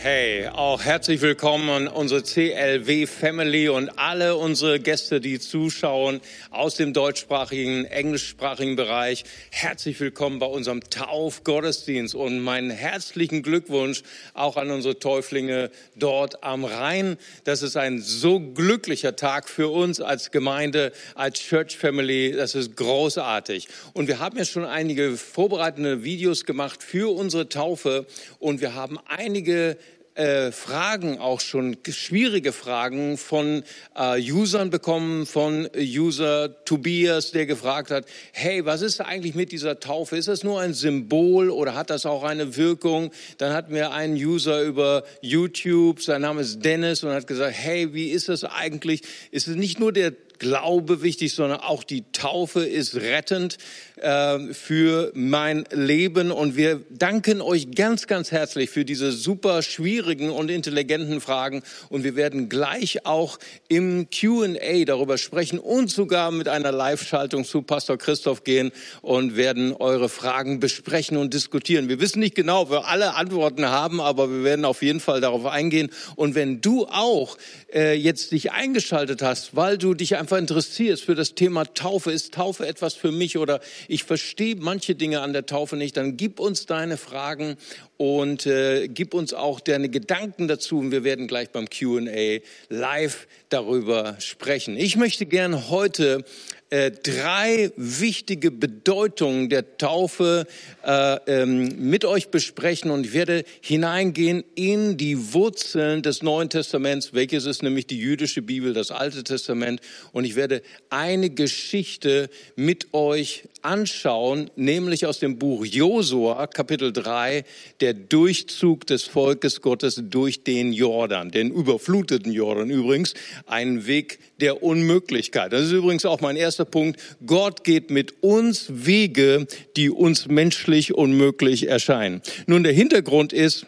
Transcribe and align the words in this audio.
Hey, 0.00 0.46
auch 0.46 0.84
herzlich 0.84 1.22
willkommen 1.22 1.68
an 1.70 1.88
unsere 1.88 2.22
CLW 2.22 3.08
Family 3.08 3.68
und 3.68 3.98
alle 3.98 4.36
unsere 4.36 4.78
Gäste, 4.78 5.20
die 5.20 5.40
zuschauen 5.40 6.20
aus 6.50 6.76
dem 6.76 6.92
deutschsprachigen, 6.92 7.84
englischsprachigen 7.84 8.76
Bereich. 8.76 9.24
Herzlich 9.50 9.98
willkommen 9.98 10.38
bei 10.38 10.46
unserem 10.46 10.88
Taufgottesdienst 10.88 12.14
und 12.14 12.38
meinen 12.38 12.70
herzlichen 12.70 13.42
Glückwunsch 13.42 14.04
auch 14.34 14.56
an 14.56 14.70
unsere 14.70 15.00
Täuflinge 15.00 15.68
dort 15.96 16.44
am 16.44 16.64
Rhein. 16.64 17.16
Das 17.42 17.62
ist 17.62 17.76
ein 17.76 18.00
so 18.00 18.38
glücklicher 18.38 19.16
Tag 19.16 19.48
für 19.48 19.66
uns 19.66 20.00
als 20.00 20.30
Gemeinde, 20.30 20.92
als 21.16 21.40
Church 21.40 21.76
Family. 21.76 22.30
Das 22.36 22.54
ist 22.54 22.76
großartig. 22.76 23.66
Und 23.94 24.06
wir 24.06 24.20
haben 24.20 24.38
ja 24.38 24.44
schon 24.44 24.64
einige 24.64 25.16
vorbereitende 25.16 26.04
Videos 26.04 26.44
gemacht 26.44 26.84
für 26.84 27.12
unsere 27.12 27.48
Taufe 27.48 28.06
und 28.38 28.60
wir 28.60 28.76
haben 28.76 28.96
einige 29.08 29.76
äh, 30.18 30.50
Fragen 30.50 31.18
auch 31.18 31.40
schon, 31.40 31.76
schwierige 31.88 32.52
Fragen 32.52 33.16
von 33.16 33.62
äh, 33.96 34.20
Usern 34.20 34.68
bekommen, 34.68 35.26
von 35.26 35.68
User 35.76 36.64
Tobias, 36.64 37.30
der 37.30 37.46
gefragt 37.46 37.92
hat, 37.92 38.04
hey, 38.32 38.64
was 38.64 38.82
ist 38.82 39.00
eigentlich 39.00 39.36
mit 39.36 39.52
dieser 39.52 39.78
Taufe? 39.78 40.16
Ist 40.16 40.26
das 40.26 40.42
nur 40.42 40.60
ein 40.60 40.74
Symbol 40.74 41.50
oder 41.50 41.76
hat 41.76 41.90
das 41.90 42.04
auch 42.04 42.24
eine 42.24 42.56
Wirkung? 42.56 43.12
Dann 43.38 43.52
hatten 43.52 43.72
wir 43.72 43.92
einen 43.92 44.16
User 44.16 44.62
über 44.62 45.04
YouTube, 45.20 46.02
sein 46.02 46.22
Name 46.22 46.40
ist 46.40 46.64
Dennis 46.64 47.04
und 47.04 47.10
hat 47.10 47.28
gesagt, 47.28 47.54
hey, 47.56 47.94
wie 47.94 48.08
ist 48.08 48.28
das 48.28 48.42
eigentlich? 48.42 49.02
Ist 49.30 49.46
es 49.46 49.54
nicht 49.54 49.78
nur 49.78 49.92
der 49.92 50.12
Glaube 50.38 51.02
wichtig, 51.02 51.34
sondern 51.34 51.60
auch 51.60 51.82
die 51.84 52.04
Taufe 52.12 52.64
ist 52.64 52.96
rettend 52.96 53.58
äh, 53.96 54.52
für 54.52 55.10
mein 55.14 55.64
Leben. 55.72 56.30
Und 56.30 56.56
wir 56.56 56.80
danken 56.90 57.40
euch 57.40 57.72
ganz, 57.72 58.06
ganz 58.06 58.30
herzlich 58.30 58.70
für 58.70 58.84
diese 58.84 59.12
super 59.12 59.62
schwierigen 59.62 60.30
und 60.30 60.50
intelligenten 60.50 61.20
Fragen. 61.20 61.62
Und 61.88 62.04
wir 62.04 62.14
werden 62.14 62.48
gleich 62.48 63.06
auch 63.06 63.38
im 63.68 64.08
Q&A 64.10 64.84
darüber 64.84 65.18
sprechen 65.18 65.58
und 65.58 65.90
sogar 65.90 66.30
mit 66.30 66.48
einer 66.48 66.70
Live-Schaltung 66.70 67.44
zu 67.44 67.62
Pastor 67.62 67.98
Christoph 67.98 68.44
gehen 68.44 68.70
und 69.02 69.36
werden 69.36 69.72
eure 69.72 70.08
Fragen 70.08 70.60
besprechen 70.60 71.16
und 71.16 71.34
diskutieren. 71.34 71.88
Wir 71.88 72.00
wissen 72.00 72.20
nicht 72.20 72.34
genau, 72.34 72.62
ob 72.62 72.70
wir 72.70 72.86
alle 72.86 73.14
Antworten 73.14 73.66
haben, 73.66 74.00
aber 74.00 74.30
wir 74.30 74.44
werden 74.44 74.64
auf 74.64 74.82
jeden 74.82 75.00
Fall 75.00 75.20
darauf 75.20 75.46
eingehen. 75.46 75.90
Und 76.14 76.34
wenn 76.34 76.60
du 76.60 76.86
auch 76.86 77.36
äh, 77.72 77.94
jetzt 77.94 78.32
dich 78.32 78.52
eingeschaltet 78.52 79.22
hast, 79.22 79.56
weil 79.56 79.78
du 79.78 79.94
dich 79.94 80.16
einfach 80.16 80.27
einfach 80.28 80.36
interessierst 80.36 81.04
für 81.04 81.14
das 81.14 81.34
Thema 81.34 81.64
Taufe, 81.64 82.12
ist 82.12 82.34
Taufe 82.34 82.66
etwas 82.66 82.92
für 82.92 83.10
mich 83.10 83.38
oder 83.38 83.60
ich 83.88 84.04
verstehe 84.04 84.56
manche 84.56 84.94
Dinge 84.94 85.22
an 85.22 85.32
der 85.32 85.46
Taufe 85.46 85.74
nicht, 85.74 85.96
dann 85.96 86.18
gib 86.18 86.38
uns 86.38 86.66
deine 86.66 86.98
Fragen 86.98 87.56
und 87.96 88.44
äh, 88.44 88.88
gib 88.88 89.14
uns 89.14 89.32
auch 89.32 89.58
deine 89.58 89.88
Gedanken 89.88 90.46
dazu 90.46 90.80
und 90.80 90.90
wir 90.90 91.02
werden 91.02 91.28
gleich 91.28 91.48
beim 91.48 91.66
Q&A 91.70 92.40
live 92.68 93.26
darüber 93.48 94.16
sprechen. 94.18 94.76
Ich 94.76 94.96
möchte 94.96 95.24
gern 95.24 95.70
heute 95.70 96.26
äh, 96.70 96.90
drei 96.90 97.72
wichtige 97.76 98.50
Bedeutungen 98.50 99.48
der 99.48 99.78
Taufe 99.78 100.46
äh, 100.84 101.16
ähm, 101.26 101.88
mit 101.88 102.04
euch 102.04 102.28
besprechen 102.28 102.90
und 102.90 103.06
ich 103.06 103.14
werde 103.14 103.44
hineingehen 103.62 104.44
in 104.54 104.96
die 104.98 105.32
Wurzeln 105.32 106.02
des 106.02 106.22
Neuen 106.22 106.50
Testaments, 106.50 107.14
welches 107.14 107.46
ist 107.46 107.62
nämlich 107.62 107.86
die 107.86 107.98
jüdische 107.98 108.42
Bibel, 108.42 108.74
das 108.74 108.90
Alte 108.90 109.24
Testament. 109.24 109.80
Und 110.12 110.24
ich 110.24 110.36
werde 110.36 110.62
eine 110.90 111.30
Geschichte 111.30 112.28
mit 112.54 112.92
euch 112.92 113.44
anschauen, 113.62 114.50
nämlich 114.56 115.06
aus 115.06 115.18
dem 115.18 115.38
Buch 115.38 115.64
Josua, 115.64 116.46
Kapitel 116.46 116.92
3, 116.92 117.44
der 117.80 117.94
Durchzug 117.94 118.86
des 118.86 119.04
Volkes 119.04 119.60
Gottes 119.60 120.02
durch 120.04 120.44
den 120.44 120.72
Jordan, 120.72 121.30
den 121.30 121.50
überfluteten 121.50 122.32
Jordan 122.32 122.70
übrigens, 122.70 123.14
ein 123.46 123.86
Weg 123.86 124.18
der 124.40 124.62
Unmöglichkeit. 124.62 125.52
Das 125.52 125.62
ist 125.66 125.72
übrigens 125.72 126.04
auch 126.04 126.20
mein 126.20 126.36
erster 126.36 126.64
Punkt. 126.64 127.00
Gott 127.26 127.64
geht 127.64 127.90
mit 127.90 128.22
uns 128.22 128.66
Wege, 128.68 129.46
die 129.76 129.90
uns 129.90 130.28
menschlich 130.28 130.94
unmöglich 130.94 131.68
erscheinen. 131.68 132.22
Nun, 132.46 132.62
der 132.62 132.72
Hintergrund 132.72 133.32
ist, 133.32 133.66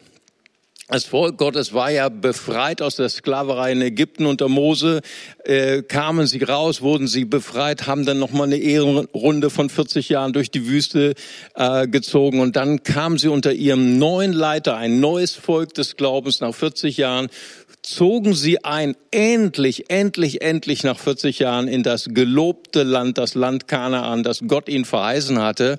das 0.90 1.04
Volk 1.04 1.38
Gottes 1.38 1.72
war 1.72 1.90
ja 1.92 2.08
befreit 2.08 2.82
aus 2.82 2.96
der 2.96 3.08
Sklaverei 3.08 3.70
in 3.72 3.80
Ägypten 3.80 4.26
unter 4.26 4.48
Mose. 4.48 5.02
Äh, 5.44 5.82
kamen 5.82 6.26
sie 6.26 6.42
raus, 6.42 6.82
wurden 6.82 7.06
sie 7.06 7.24
befreit, 7.24 7.86
haben 7.86 8.04
dann 8.04 8.18
noch 8.18 8.32
mal 8.32 8.44
eine 8.44 8.56
Ehrenrunde 8.56 9.50
von 9.50 9.70
40 9.70 10.08
Jahren 10.08 10.32
durch 10.32 10.50
die 10.50 10.66
Wüste 10.66 11.14
äh, 11.54 11.86
gezogen 11.86 12.40
und 12.40 12.56
dann 12.56 12.82
kamen 12.82 13.18
sie 13.18 13.28
unter 13.28 13.52
ihrem 13.52 13.98
neuen 13.98 14.32
Leiter, 14.32 14.76
ein 14.76 14.98
neues 14.98 15.34
Volk 15.34 15.74
des 15.74 15.96
Glaubens 15.96 16.40
nach 16.40 16.54
40 16.54 16.96
Jahren 16.96 17.28
zogen 17.82 18.34
sie 18.34 18.64
ein, 18.64 18.94
endlich, 19.10 19.90
endlich, 19.90 20.42
endlich 20.42 20.84
nach 20.84 20.98
40 20.98 21.38
Jahren 21.38 21.66
in 21.66 21.82
das 21.82 22.08
gelobte 22.10 22.82
Land, 22.82 23.18
das 23.18 23.34
Land 23.34 23.68
Kanaan, 23.68 24.22
das 24.22 24.42
Gott 24.46 24.68
ihnen 24.68 24.84
verheißen 24.84 25.40
hatte. 25.40 25.78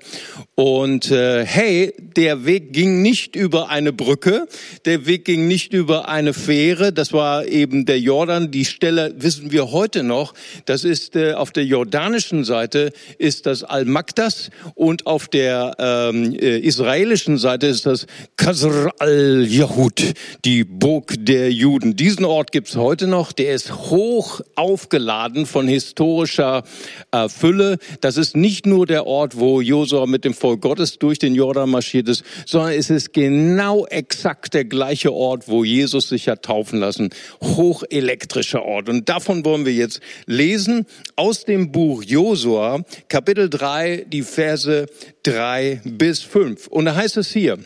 Und 0.54 1.10
äh, 1.10 1.46
hey, 1.46 1.94
der 2.16 2.44
Weg 2.44 2.72
ging 2.72 3.02
nicht 3.02 3.36
über 3.36 3.70
eine 3.70 3.92
Brücke, 3.92 4.46
der 4.84 5.06
Weg 5.06 5.24
ging 5.24 5.46
nicht 5.46 5.72
über 5.72 6.08
eine 6.08 6.34
Fähre, 6.34 6.92
das 6.92 7.12
war 7.12 7.46
eben 7.46 7.86
der 7.86 8.00
Jordan. 8.00 8.50
Die 8.50 8.64
Stelle 8.64 9.14
wissen 9.18 9.52
wir 9.52 9.70
heute 9.70 10.02
noch, 10.02 10.34
das 10.66 10.84
ist 10.84 11.16
äh, 11.16 11.34
auf 11.34 11.52
der 11.52 11.64
jordanischen 11.64 12.44
Seite 12.44 12.92
ist 13.18 13.46
das 13.46 13.62
Al-Makdas 13.62 14.50
und 14.74 15.06
auf 15.06 15.28
der 15.28 15.76
ähm, 15.78 16.34
äh, 16.34 16.58
israelischen 16.58 17.38
Seite 17.38 17.68
ist 17.68 17.86
das 17.86 18.06
Qasr 18.36 18.90
al-Yahud, 18.98 20.14
die 20.44 20.64
Burg 20.64 21.14
der 21.18 21.52
Juden 21.52 21.91
diesen 21.94 22.24
Ort 22.24 22.52
gibt 22.52 22.68
es 22.68 22.76
heute 22.76 23.06
noch. 23.06 23.32
Der 23.32 23.54
ist 23.54 23.72
hoch 23.72 24.40
aufgeladen 24.54 25.46
von 25.46 25.68
historischer 25.68 26.62
äh, 27.10 27.28
Fülle. 27.28 27.78
Das 28.00 28.16
ist 28.16 28.36
nicht 28.36 28.66
nur 28.66 28.86
der 28.86 29.06
Ort, 29.06 29.38
wo 29.38 29.60
Josua 29.60 30.06
mit 30.06 30.24
dem 30.24 30.34
Volk 30.34 30.60
Gottes 30.60 30.98
durch 30.98 31.18
den 31.18 31.34
Jordan 31.34 31.70
marschiert 31.70 32.08
ist, 32.08 32.24
sondern 32.46 32.72
es 32.72 32.90
ist 32.90 33.12
genau 33.12 33.86
exakt 33.86 34.54
der 34.54 34.64
gleiche 34.64 35.12
Ort, 35.12 35.48
wo 35.48 35.64
Jesus 35.64 36.08
sich 36.08 36.28
hat 36.28 36.42
taufen 36.42 36.80
lassen. 36.80 37.10
Hochelektrischer 37.42 38.62
Ort. 38.62 38.88
Und 38.88 39.08
davon 39.08 39.44
wollen 39.44 39.66
wir 39.66 39.72
jetzt 39.72 40.00
lesen 40.26 40.86
aus 41.16 41.44
dem 41.44 41.72
Buch 41.72 42.02
Josua, 42.02 42.84
Kapitel 43.08 43.48
3, 43.48 44.06
die 44.08 44.22
Verse 44.22 44.86
3 45.22 45.80
bis 45.84 46.20
5. 46.20 46.66
Und 46.68 46.86
da 46.86 46.94
heißt 46.94 47.16
es 47.16 47.30
hier, 47.30 47.58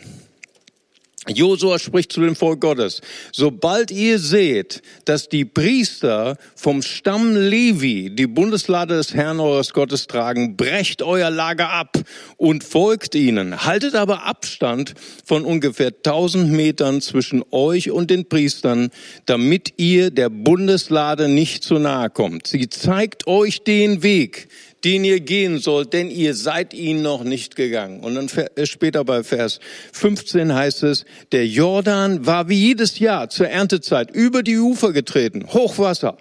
Josua 1.29 1.79
spricht 1.79 2.11
zu 2.11 2.21
dem 2.21 2.35
Volk 2.35 2.61
Gottes. 2.61 3.01
Sobald 3.31 3.91
ihr 3.91 4.19
seht, 4.19 4.81
dass 5.05 5.29
die 5.29 5.45
Priester 5.45 6.37
vom 6.55 6.81
Stamm 6.81 7.35
Levi 7.35 8.09
die 8.13 8.27
Bundeslade 8.27 8.95
des 8.95 9.13
Herrn 9.13 9.39
eures 9.39 9.73
Gottes 9.73 10.07
tragen, 10.07 10.55
brecht 10.55 11.01
euer 11.01 11.29
Lager 11.29 11.69
ab 11.69 11.97
und 12.37 12.63
folgt 12.63 13.15
ihnen. 13.15 13.65
Haltet 13.65 13.95
aber 13.95 14.25
Abstand 14.25 14.93
von 15.25 15.43
ungefähr 15.45 15.87
1000 15.87 16.51
Metern 16.51 17.01
zwischen 17.01 17.43
euch 17.51 17.91
und 17.91 18.09
den 18.09 18.29
Priestern, 18.29 18.89
damit 19.25 19.73
ihr 19.77 20.11
der 20.11 20.29
Bundeslade 20.29 21.27
nicht 21.27 21.63
zu 21.63 21.79
nahe 21.79 22.09
kommt. 22.09 22.47
Sie 22.47 22.69
zeigt 22.69 23.27
euch 23.27 23.63
den 23.63 24.03
Weg, 24.03 24.47
den 24.87 25.03
ihr 25.03 25.19
gehen 25.19 25.59
sollt, 25.59 25.91
denn 25.91 26.09
ihr 26.09 26.33
seid 26.33 26.73
ihn 26.73 27.01
noch 27.01 27.25
nicht 27.25 27.57
gegangen. 27.57 27.99
Und 27.99 28.15
dann 28.15 28.29
äh, 28.55 28.65
später 28.65 29.03
bei 29.03 29.21
Vers 29.21 29.59
15 29.91 30.53
heißt 30.53 30.83
es, 30.83 31.03
der 31.33 31.45
Jordan 31.45 32.25
war 32.25 32.47
wie 32.47 32.67
jedes 32.67 32.97
Jahr 32.97 33.29
zur 33.29 33.49
Erntezeit 33.49 34.11
über 34.11 34.43
die 34.43 34.57
Ufer 34.57 34.93
getreten, 34.93 35.45
Hochwasser. 35.51 36.15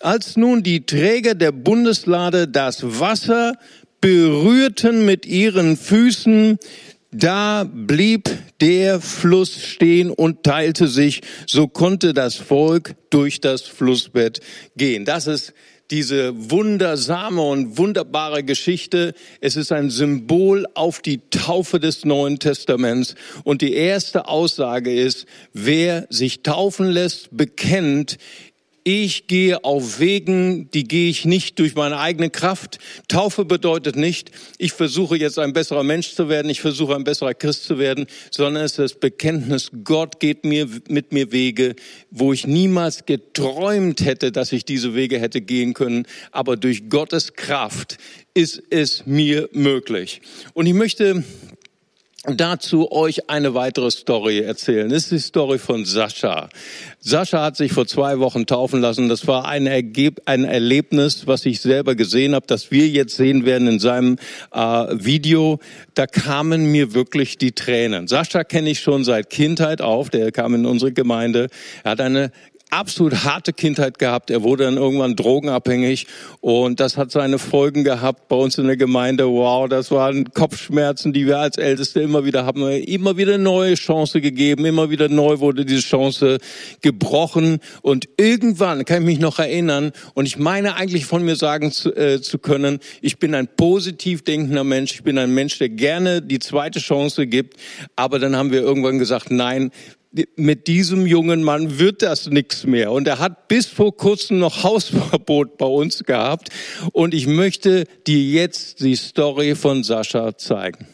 Als 0.00 0.36
nun 0.36 0.62
die 0.62 0.86
Träger 0.86 1.34
der 1.34 1.50
Bundeslade 1.50 2.46
das 2.46 3.00
Wasser 3.00 3.54
berührten 4.00 5.04
mit 5.04 5.26
ihren 5.26 5.76
Füßen, 5.76 6.58
da 7.10 7.64
blieb 7.64 8.30
der 8.60 9.00
Fluss 9.00 9.60
stehen 9.60 10.10
und 10.10 10.44
teilte 10.44 10.86
sich, 10.86 11.22
so 11.48 11.66
konnte 11.66 12.14
das 12.14 12.36
Volk 12.36 12.94
durch 13.10 13.40
das 13.40 13.62
Flussbett 13.62 14.38
gehen. 14.76 15.04
Das 15.04 15.26
ist 15.26 15.52
diese 15.90 16.50
wundersame 16.50 17.42
und 17.42 17.78
wunderbare 17.78 18.42
Geschichte. 18.42 19.14
Es 19.40 19.56
ist 19.56 19.72
ein 19.72 19.90
Symbol 19.90 20.66
auf 20.74 21.00
die 21.00 21.20
Taufe 21.30 21.78
des 21.78 22.04
Neuen 22.04 22.38
Testaments. 22.38 23.14
Und 23.44 23.62
die 23.62 23.74
erste 23.74 24.28
Aussage 24.28 24.94
ist, 24.94 25.26
wer 25.52 26.06
sich 26.10 26.42
taufen 26.42 26.90
lässt, 26.90 27.28
bekennt, 27.36 28.18
ich 28.84 29.26
gehe 29.26 29.64
auf 29.64 29.98
Wegen, 29.98 30.70
die 30.70 30.84
gehe 30.84 31.08
ich 31.08 31.24
nicht 31.24 31.58
durch 31.58 31.74
meine 31.74 31.98
eigene 31.98 32.28
Kraft. 32.28 32.78
Taufe 33.08 33.46
bedeutet 33.46 33.96
nicht, 33.96 34.30
ich 34.58 34.72
versuche 34.72 35.16
jetzt 35.16 35.38
ein 35.38 35.54
besserer 35.54 35.82
Mensch 35.82 36.14
zu 36.14 36.28
werden, 36.28 36.50
ich 36.50 36.60
versuche 36.60 36.94
ein 36.94 37.04
besserer 37.04 37.32
Christ 37.32 37.64
zu 37.64 37.78
werden, 37.78 38.06
sondern 38.30 38.62
es 38.62 38.72
ist 38.72 38.78
das 38.78 38.94
Bekenntnis, 39.00 39.70
Gott 39.84 40.20
geht 40.20 40.44
mir, 40.44 40.68
mit 40.88 41.12
mir 41.12 41.32
Wege, 41.32 41.76
wo 42.10 42.34
ich 42.34 42.46
niemals 42.46 43.06
geträumt 43.06 44.04
hätte, 44.04 44.30
dass 44.32 44.52
ich 44.52 44.66
diese 44.66 44.94
Wege 44.94 45.18
hätte 45.18 45.40
gehen 45.40 45.72
können. 45.72 46.06
Aber 46.30 46.58
durch 46.58 46.90
Gottes 46.90 47.32
Kraft 47.32 47.96
ist 48.34 48.62
es 48.68 49.06
mir 49.06 49.48
möglich. 49.52 50.20
Und 50.52 50.66
ich 50.66 50.74
möchte 50.74 51.24
dazu 52.26 52.90
euch 52.90 53.28
eine 53.28 53.54
weitere 53.54 53.90
Story 53.90 54.40
erzählen. 54.40 54.88
Das 54.88 55.04
ist 55.04 55.12
die 55.12 55.18
Story 55.18 55.58
von 55.58 55.84
Sascha. 55.84 56.48
Sascha 57.00 57.42
hat 57.42 57.56
sich 57.56 57.72
vor 57.72 57.86
zwei 57.86 58.18
Wochen 58.18 58.46
taufen 58.46 58.80
lassen. 58.80 59.08
Das 59.08 59.26
war 59.26 59.46
ein, 59.46 59.66
Ergeb 59.66 60.22
ein 60.24 60.44
Erlebnis, 60.44 61.26
was 61.26 61.44
ich 61.44 61.60
selber 61.60 61.94
gesehen 61.94 62.34
habe, 62.34 62.46
das 62.46 62.70
wir 62.70 62.88
jetzt 62.88 63.16
sehen 63.16 63.44
werden 63.44 63.68
in 63.68 63.78
seinem 63.78 64.16
äh, 64.52 64.58
Video. 64.58 65.58
Da 65.94 66.06
kamen 66.06 66.72
mir 66.72 66.94
wirklich 66.94 67.36
die 67.36 67.52
Tränen. 67.52 68.08
Sascha 68.08 68.44
kenne 68.44 68.70
ich 68.70 68.80
schon 68.80 69.04
seit 69.04 69.28
Kindheit 69.28 69.82
auf. 69.82 70.08
Der 70.08 70.32
kam 70.32 70.54
in 70.54 70.64
unsere 70.64 70.92
Gemeinde. 70.92 71.48
Er 71.82 71.92
hat 71.92 72.00
eine 72.00 72.30
absolut 72.74 73.24
harte 73.24 73.52
Kindheit 73.52 73.98
gehabt. 73.98 74.30
Er 74.30 74.42
wurde 74.42 74.64
dann 74.64 74.76
irgendwann 74.76 75.16
drogenabhängig 75.16 76.06
und 76.40 76.80
das 76.80 76.96
hat 76.96 77.10
seine 77.10 77.38
Folgen 77.38 77.84
gehabt 77.84 78.28
bei 78.28 78.36
uns 78.36 78.58
in 78.58 78.66
der 78.66 78.76
Gemeinde. 78.76 79.28
Wow, 79.28 79.68
das 79.68 79.90
waren 79.90 80.32
Kopfschmerzen, 80.32 81.12
die 81.12 81.26
wir 81.26 81.38
als 81.38 81.56
Älteste 81.56 82.00
immer 82.00 82.24
wieder 82.24 82.44
haben. 82.44 82.68
Immer 82.68 83.16
wieder 83.16 83.38
neue 83.38 83.74
Chance 83.74 84.20
gegeben, 84.20 84.64
immer 84.64 84.90
wieder 84.90 85.08
neu 85.08 85.38
wurde 85.38 85.64
diese 85.64 85.82
Chance 85.82 86.38
gebrochen 86.82 87.60
und 87.82 88.08
irgendwann 88.16 88.84
kann 88.84 89.02
ich 89.02 89.06
mich 89.06 89.18
noch 89.20 89.38
erinnern 89.38 89.92
und 90.14 90.26
ich 90.26 90.36
meine 90.36 90.76
eigentlich 90.76 91.06
von 91.06 91.24
mir 91.24 91.36
sagen 91.36 91.70
zu, 91.70 91.94
äh, 91.94 92.20
zu 92.20 92.38
können, 92.38 92.80
ich 93.00 93.18
bin 93.18 93.34
ein 93.34 93.48
positiv 93.48 94.22
denkender 94.22 94.64
Mensch, 94.64 94.92
ich 94.92 95.02
bin 95.02 95.18
ein 95.18 95.32
Mensch, 95.32 95.58
der 95.58 95.68
gerne 95.68 96.22
die 96.22 96.38
zweite 96.38 96.80
Chance 96.80 97.26
gibt, 97.26 97.54
aber 97.96 98.18
dann 98.18 98.36
haben 98.36 98.50
wir 98.50 98.60
irgendwann 98.60 98.98
gesagt, 98.98 99.30
nein, 99.30 99.70
mit 100.36 100.68
diesem 100.68 101.06
jungen 101.06 101.42
Mann 101.42 101.78
wird 101.78 102.02
das 102.02 102.28
nichts 102.30 102.64
mehr. 102.64 102.92
Und 102.92 103.08
er 103.08 103.18
hat 103.18 103.48
bis 103.48 103.66
vor 103.66 103.96
kurzem 103.96 104.38
noch 104.38 104.62
Hausverbot 104.62 105.58
bei 105.58 105.66
uns 105.66 106.04
gehabt. 106.04 106.50
Und 106.92 107.14
ich 107.14 107.26
möchte 107.26 107.84
dir 108.06 108.22
jetzt 108.22 108.80
die 108.80 108.96
Story 108.96 109.54
von 109.54 109.82
Sascha 109.82 110.36
zeigen. 110.36 110.86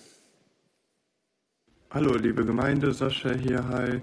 Hallo, 1.90 2.14
liebe 2.14 2.44
Gemeinde, 2.44 2.92
Sascha 2.92 3.32
hier, 3.34 3.68
hi. 3.68 4.00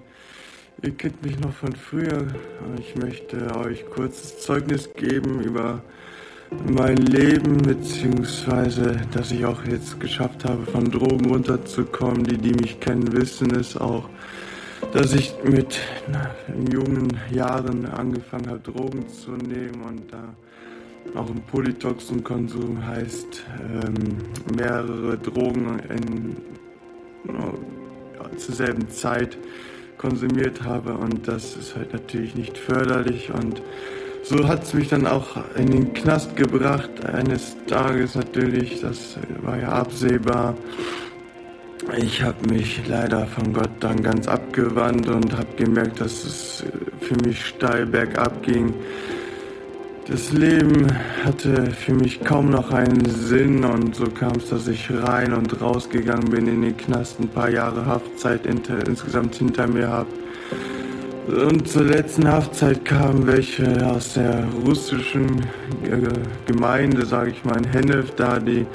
Ihr 0.82 0.92
kennt 0.92 1.24
mich 1.24 1.40
noch 1.40 1.54
von 1.54 1.74
früher. 1.74 2.28
Ich 2.78 2.94
möchte 2.94 3.56
euch 3.56 3.84
kurzes 3.86 4.38
Zeugnis 4.40 4.90
geben 4.94 5.42
über 5.42 5.82
mein 6.70 6.96
Leben, 6.96 7.56
beziehungsweise, 7.56 9.00
dass 9.12 9.32
ich 9.32 9.44
auch 9.44 9.64
jetzt 9.64 9.98
geschafft 9.98 10.44
habe, 10.44 10.64
von 10.66 10.84
Drogen 10.84 11.26
runterzukommen. 11.26 12.22
Die, 12.24 12.38
die 12.38 12.52
mich 12.52 12.78
kennen, 12.78 13.12
wissen 13.12 13.50
es 13.56 13.76
auch 13.76 14.08
dass 14.92 15.12
ich 15.12 15.34
mit 15.44 15.78
na, 16.10 16.30
in 16.48 16.66
jungen 16.66 17.18
Jahren 17.30 17.86
angefangen 17.86 18.48
habe, 18.48 18.60
Drogen 18.60 19.08
zu 19.08 19.32
nehmen 19.32 19.82
und 19.82 20.12
da 20.12 20.34
auch 21.14 21.28
ein 21.28 21.42
Polytoxenkonsum 21.50 22.86
heißt 22.86 23.44
ähm, 23.60 23.94
mehrere 24.56 25.16
Drogen 25.18 25.78
in, 25.88 26.36
ja, 27.26 28.36
zur 28.36 28.54
selben 28.54 28.88
Zeit 28.90 29.38
konsumiert 29.96 30.62
habe 30.62 30.94
und 30.94 31.26
das 31.26 31.56
ist 31.56 31.76
halt 31.76 31.92
natürlich 31.92 32.34
nicht 32.34 32.56
förderlich 32.56 33.30
und 33.32 33.62
so 34.22 34.46
hat 34.46 34.64
es 34.64 34.74
mich 34.74 34.88
dann 34.88 35.06
auch 35.06 35.38
in 35.56 35.70
den 35.70 35.94
Knast 35.94 36.36
gebracht, 36.36 37.04
eines 37.06 37.56
Tages 37.66 38.14
natürlich, 38.14 38.80
das 38.80 39.16
war 39.40 39.58
ja 39.58 39.68
absehbar. 39.68 40.54
Ich 41.96 42.22
habe 42.22 42.52
mich 42.52 42.86
leider 42.86 43.26
von 43.26 43.52
Gott 43.52 43.70
dann 43.80 44.02
ganz 44.02 44.28
abgewandt 44.28 45.08
und 45.08 45.32
habe 45.32 45.48
gemerkt, 45.56 46.00
dass 46.00 46.24
es 46.24 46.64
für 47.00 47.16
mich 47.26 47.46
steil 47.46 47.86
bergab 47.86 48.42
ging. 48.42 48.74
Das 50.06 50.32
Leben 50.32 50.86
hatte 51.24 51.70
für 51.72 51.94
mich 51.94 52.20
kaum 52.20 52.50
noch 52.50 52.70
einen 52.72 53.04
Sinn 53.06 53.64
und 53.64 53.94
so 53.94 54.06
kam 54.06 54.32
es, 54.36 54.50
dass 54.50 54.68
ich 54.68 54.90
rein 54.90 55.32
und 55.32 55.60
rausgegangen 55.60 56.30
bin 56.30 56.46
in 56.46 56.62
den 56.62 56.76
Knast, 56.76 57.20
ein 57.20 57.28
paar 57.28 57.50
Jahre 57.50 57.84
Haftzeit 57.86 58.46
insgesamt 58.46 59.34
hinter 59.34 59.66
mir 59.66 59.88
habe. 59.88 60.08
Und 61.26 61.68
zur 61.68 61.84
letzten 61.84 62.26
Haftzeit 62.26 62.84
kamen 62.84 63.26
welche 63.26 63.86
aus 63.86 64.14
der 64.14 64.44
russischen 64.64 65.46
Gemeinde, 66.46 67.04
sage 67.04 67.30
ich 67.30 67.44
mal, 67.44 67.58
in 67.58 67.64
Hennef, 67.64 68.14
da 68.14 68.38
die 68.38 68.66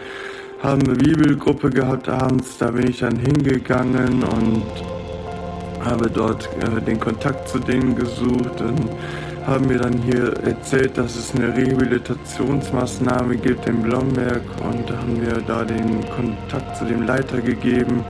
haben 0.64 0.82
eine 0.84 0.96
Bibelgruppe 0.96 1.70
gehabt 1.70 2.08
abends, 2.08 2.58
da 2.58 2.72
bin 2.72 2.88
ich 2.88 3.00
dann 3.00 3.18
hingegangen 3.18 4.24
und 4.24 4.64
habe 5.84 6.10
dort 6.10 6.50
äh, 6.62 6.82
den 6.82 6.98
Kontakt 7.02 7.50
zu 7.50 7.60
denen 7.60 7.94
gesucht 7.98 8.62
und 8.62 8.90
haben 9.46 9.68
mir 9.68 9.80
dann 9.80 10.02
hier 10.04 10.32
erzählt, 10.46 10.98
dass 10.98 11.18
es 11.18 11.36
eine 11.36 11.54
Rehabilitationsmaßnahme 11.54 13.36
gibt 13.36 13.68
in 13.68 13.84
Blomberg 13.84 14.42
und 14.64 14.90
haben 14.90 15.20
mir 15.20 15.42
da 15.46 15.66
den 15.66 16.00
Kontakt 16.10 16.78
zu 16.78 16.86
dem 16.86 17.06
Leiter 17.06 17.42
gegeben. 17.42 18.06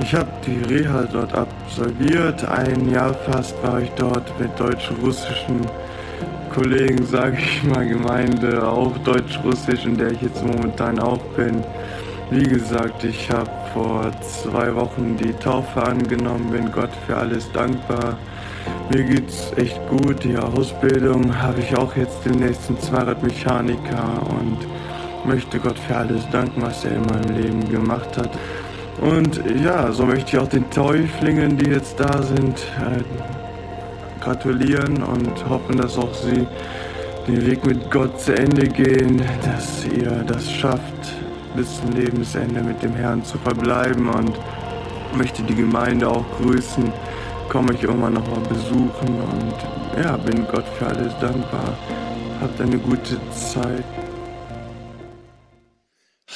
Ich 0.00 0.14
habe 0.14 0.30
die 0.46 0.74
Reha 0.74 1.02
dort 1.12 1.34
absolviert, 1.34 2.48
ein 2.48 2.90
Jahr 2.90 3.12
fast 3.12 3.62
war 3.62 3.82
ich 3.82 3.90
dort 3.90 4.40
mit 4.40 4.58
deutsch-russischen 4.58 5.60
Kollegen, 6.54 7.04
sage 7.04 7.38
ich 7.38 7.64
mal, 7.64 7.84
Gemeinde, 7.84 8.64
auch 8.64 8.96
Deutsch-Russisch, 8.98 9.86
in 9.86 9.96
der 9.96 10.12
ich 10.12 10.22
jetzt 10.22 10.44
momentan 10.46 11.00
auch 11.00 11.22
bin. 11.36 11.64
Wie 12.30 12.44
gesagt, 12.44 13.02
ich 13.02 13.28
habe 13.28 13.50
vor 13.72 14.12
zwei 14.22 14.72
Wochen 14.76 15.16
die 15.16 15.32
Taufe 15.32 15.82
angenommen, 15.82 16.50
bin 16.52 16.70
Gott 16.70 16.90
für 17.06 17.16
alles 17.16 17.50
dankbar. 17.52 18.16
Mir 18.92 19.02
geht's 19.02 19.50
echt 19.56 19.80
gut. 19.88 20.22
Die 20.22 20.36
Ausbildung 20.36 21.36
habe 21.42 21.60
ich 21.60 21.76
auch 21.76 21.96
jetzt 21.96 22.24
den 22.24 22.38
nächsten 22.38 22.78
Zweiradmechaniker 22.78 24.22
und 24.38 24.58
möchte 25.26 25.58
Gott 25.58 25.78
für 25.78 25.96
alles 25.96 26.22
danken, 26.30 26.62
was 26.62 26.84
er 26.84 26.92
in 26.92 27.02
meinem 27.02 27.36
Leben 27.36 27.68
gemacht 27.68 28.16
hat. 28.16 28.30
Und 29.00 29.42
ja, 29.64 29.90
so 29.90 30.06
möchte 30.06 30.36
ich 30.36 30.38
auch 30.38 30.48
den 30.48 30.70
Täuflingen, 30.70 31.56
die 31.56 31.70
jetzt 31.70 31.98
da 31.98 32.22
sind, 32.22 32.58
äh, 32.78 33.43
gratulieren 34.24 35.02
und 35.02 35.48
hoffen, 35.48 35.76
dass 35.76 35.98
auch 35.98 36.14
Sie 36.14 36.46
den 37.26 37.46
Weg 37.46 37.64
mit 37.66 37.90
Gott 37.90 38.20
zu 38.20 38.34
Ende 38.34 38.66
gehen, 38.68 39.22
dass 39.44 39.84
ihr 39.84 40.24
das 40.26 40.50
schafft, 40.50 41.12
bis 41.54 41.80
zum 41.80 41.92
Lebensende 41.92 42.62
mit 42.62 42.82
dem 42.82 42.94
Herrn 42.94 43.24
zu 43.24 43.38
verbleiben 43.38 44.08
und 44.08 44.38
möchte 45.16 45.42
die 45.42 45.54
Gemeinde 45.54 46.08
auch 46.08 46.24
grüßen, 46.38 46.92
komme 47.48 47.74
ich 47.74 47.82
irgendwann 47.82 48.14
nochmal 48.14 48.40
besuchen 48.48 49.20
und 49.30 50.02
ja, 50.02 50.16
bin 50.16 50.46
Gott 50.50 50.66
für 50.78 50.86
alles 50.86 51.12
dankbar. 51.20 51.76
Habt 52.40 52.60
eine 52.60 52.78
gute 52.78 53.16
Zeit. 53.30 54.03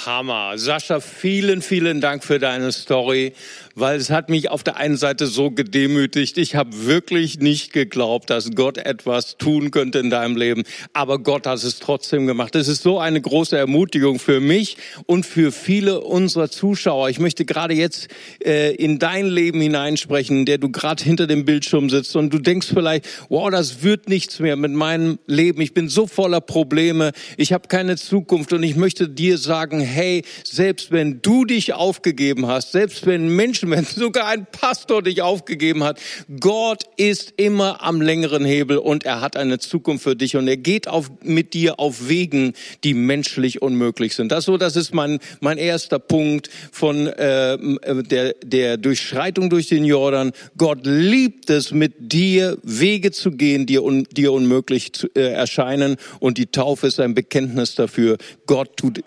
Hammer. 0.06 0.58
Sascha, 0.58 1.00
vielen, 1.00 1.62
vielen 1.62 2.00
Dank 2.00 2.24
für 2.24 2.38
deine 2.38 2.72
Story 2.72 3.32
weil 3.80 3.98
es 3.98 4.10
hat 4.10 4.28
mich 4.28 4.50
auf 4.50 4.62
der 4.62 4.76
einen 4.76 4.96
Seite 4.96 5.26
so 5.26 5.50
gedemütigt. 5.50 6.38
Ich 6.38 6.54
habe 6.54 6.86
wirklich 6.86 7.38
nicht 7.38 7.72
geglaubt, 7.72 8.30
dass 8.30 8.50
Gott 8.54 8.78
etwas 8.78 9.36
tun 9.36 9.70
könnte 9.70 9.98
in 9.98 10.10
deinem 10.10 10.36
Leben, 10.36 10.64
aber 10.92 11.18
Gott 11.18 11.46
hat 11.46 11.62
es 11.62 11.78
trotzdem 11.78 12.26
gemacht. 12.26 12.54
Es 12.54 12.68
ist 12.68 12.82
so 12.82 12.98
eine 12.98 13.20
große 13.20 13.56
Ermutigung 13.56 14.18
für 14.18 14.40
mich 14.40 14.76
und 15.06 15.26
für 15.26 15.52
viele 15.52 16.00
unserer 16.00 16.50
Zuschauer. 16.50 17.08
Ich 17.08 17.18
möchte 17.18 17.44
gerade 17.44 17.74
jetzt 17.74 18.08
äh, 18.44 18.74
in 18.74 18.98
dein 18.98 19.26
Leben 19.26 19.60
hineinsprechen, 19.60 20.46
der 20.46 20.58
du 20.58 20.70
gerade 20.70 21.02
hinter 21.02 21.26
dem 21.26 21.44
Bildschirm 21.44 21.90
sitzt 21.90 22.16
und 22.16 22.32
du 22.32 22.38
denkst 22.38 22.68
vielleicht, 22.72 23.06
wow, 23.28 23.50
das 23.50 23.82
wird 23.82 24.08
nichts 24.08 24.38
mehr 24.40 24.56
mit 24.56 24.72
meinem 24.72 25.18
Leben. 25.26 25.60
Ich 25.60 25.74
bin 25.74 25.88
so 25.88 26.06
voller 26.06 26.40
Probleme, 26.40 27.12
ich 27.36 27.52
habe 27.52 27.68
keine 27.68 27.96
Zukunft 27.96 28.52
und 28.52 28.62
ich 28.62 28.76
möchte 28.76 29.08
dir 29.08 29.38
sagen, 29.38 29.80
hey, 29.88 30.22
selbst 30.44 30.92
wenn 30.92 31.20
du 31.22 31.44
dich 31.44 31.74
aufgegeben 31.74 32.46
hast, 32.46 32.72
selbst 32.72 33.06
wenn 33.06 33.28
Menschen 33.28 33.70
wenn 33.78 33.84
sogar 33.84 34.28
ein 34.28 34.46
Pastor 34.50 35.02
dich 35.02 35.22
aufgegeben 35.22 35.84
hat. 35.84 36.00
Gott 36.40 36.84
ist 36.96 37.34
immer 37.36 37.82
am 37.82 38.00
längeren 38.00 38.44
Hebel 38.44 38.78
und 38.78 39.04
er 39.04 39.20
hat 39.20 39.36
eine 39.36 39.58
Zukunft 39.58 40.04
für 40.04 40.16
dich 40.16 40.36
und 40.36 40.48
er 40.48 40.56
geht 40.56 40.88
auf, 40.88 41.10
mit 41.22 41.54
dir 41.54 41.80
auf 41.80 42.08
Wegen, 42.08 42.52
die 42.84 42.94
menschlich 42.94 43.62
unmöglich 43.62 44.14
sind. 44.14 44.32
Das 44.32 44.44
so, 44.44 44.56
das 44.56 44.76
ist 44.76 44.94
mein 44.94 45.18
mein 45.40 45.58
erster 45.58 45.98
Punkt 45.98 46.50
von 46.72 47.06
äh, 47.06 47.58
der 48.04 48.34
der 48.44 48.76
Durchschreitung 48.76 49.50
durch 49.50 49.68
den 49.68 49.84
Jordan. 49.84 50.32
Gott 50.56 50.80
liebt 50.84 51.50
es, 51.50 51.72
mit 51.72 52.12
dir 52.12 52.58
Wege 52.62 53.10
zu 53.10 53.30
gehen, 53.30 53.66
die 53.66 53.78
un, 53.78 54.04
dir 54.04 54.32
unmöglich 54.32 54.92
zu, 54.92 55.08
äh, 55.14 55.32
erscheinen 55.32 55.96
und 56.20 56.38
die 56.38 56.46
Taufe 56.46 56.86
ist 56.86 57.00
ein 57.00 57.14
Bekenntnis 57.14 57.74
dafür. 57.74 58.18
Gott 58.46 58.76
tut 58.76 58.98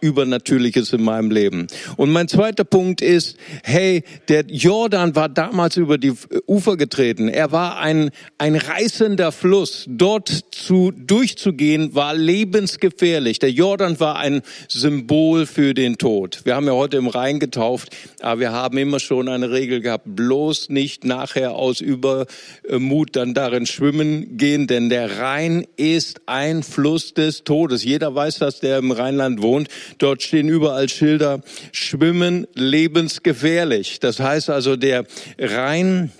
Übernatürliches 0.71 0.93
in 0.93 1.03
meinem 1.03 1.31
Leben. 1.31 1.67
Und 1.97 2.11
mein 2.11 2.27
zweiter 2.27 2.63
Punkt 2.63 3.01
ist, 3.01 3.37
hey, 3.63 4.03
der 4.27 4.45
Jordan 4.47 5.15
war 5.15 5.29
damals 5.29 5.77
über 5.77 5.97
die 5.97 6.13
Ufer 6.47 6.77
getreten. 6.77 7.27
Er 7.27 7.51
war 7.51 7.79
ein, 7.79 8.11
ein 8.37 8.55
reißender 8.55 9.31
Fluss. 9.31 9.85
Dort 9.87 10.45
zu, 10.51 10.91
durchzugehen 10.91 11.93
war 11.95 12.13
lebensgefährlich. 12.13 13.39
Der 13.39 13.51
Jordan 13.51 13.99
war 13.99 14.17
ein 14.17 14.41
Symbol 14.67 15.45
für 15.45 15.73
den 15.73 15.97
Tod. 15.97 16.41
Wir 16.45 16.55
haben 16.55 16.67
ja 16.67 16.73
heute 16.73 16.97
im 16.97 17.07
Rhein 17.07 17.39
getauft, 17.39 17.95
aber 18.21 18.39
wir 18.39 18.51
haben 18.51 18.77
immer 18.77 18.99
schon 18.99 19.27
eine 19.27 19.51
Regel 19.51 19.81
gehabt, 19.81 20.05
bloß 20.07 20.69
nicht 20.69 21.03
nachher 21.03 21.55
aus 21.55 21.81
Übermut 21.81 23.15
dann 23.15 23.33
darin 23.33 23.65
schwimmen 23.65 24.37
gehen, 24.37 24.67
denn 24.67 24.89
der 24.89 25.19
Rhein 25.19 25.65
ist 25.77 26.21
ein 26.25 26.63
Fluss 26.63 27.13
des 27.13 27.43
Todes. 27.43 27.83
Jeder 27.83 28.13
weiß 28.13 28.39
das, 28.39 28.59
der 28.59 28.77
im 28.77 28.91
Rheinland 28.91 29.41
wohnt. 29.41 29.67
Dort 29.97 30.21
stehen 30.23 30.47
über 30.47 30.60
überall 30.61 30.89
Schilder, 30.89 31.41
schwimmen 31.71 32.45
lebensgefährlich. 32.53 33.99
Das 33.99 34.19
heißt 34.19 34.51
also, 34.51 34.75
der 34.75 35.05
Rhein 35.39 36.11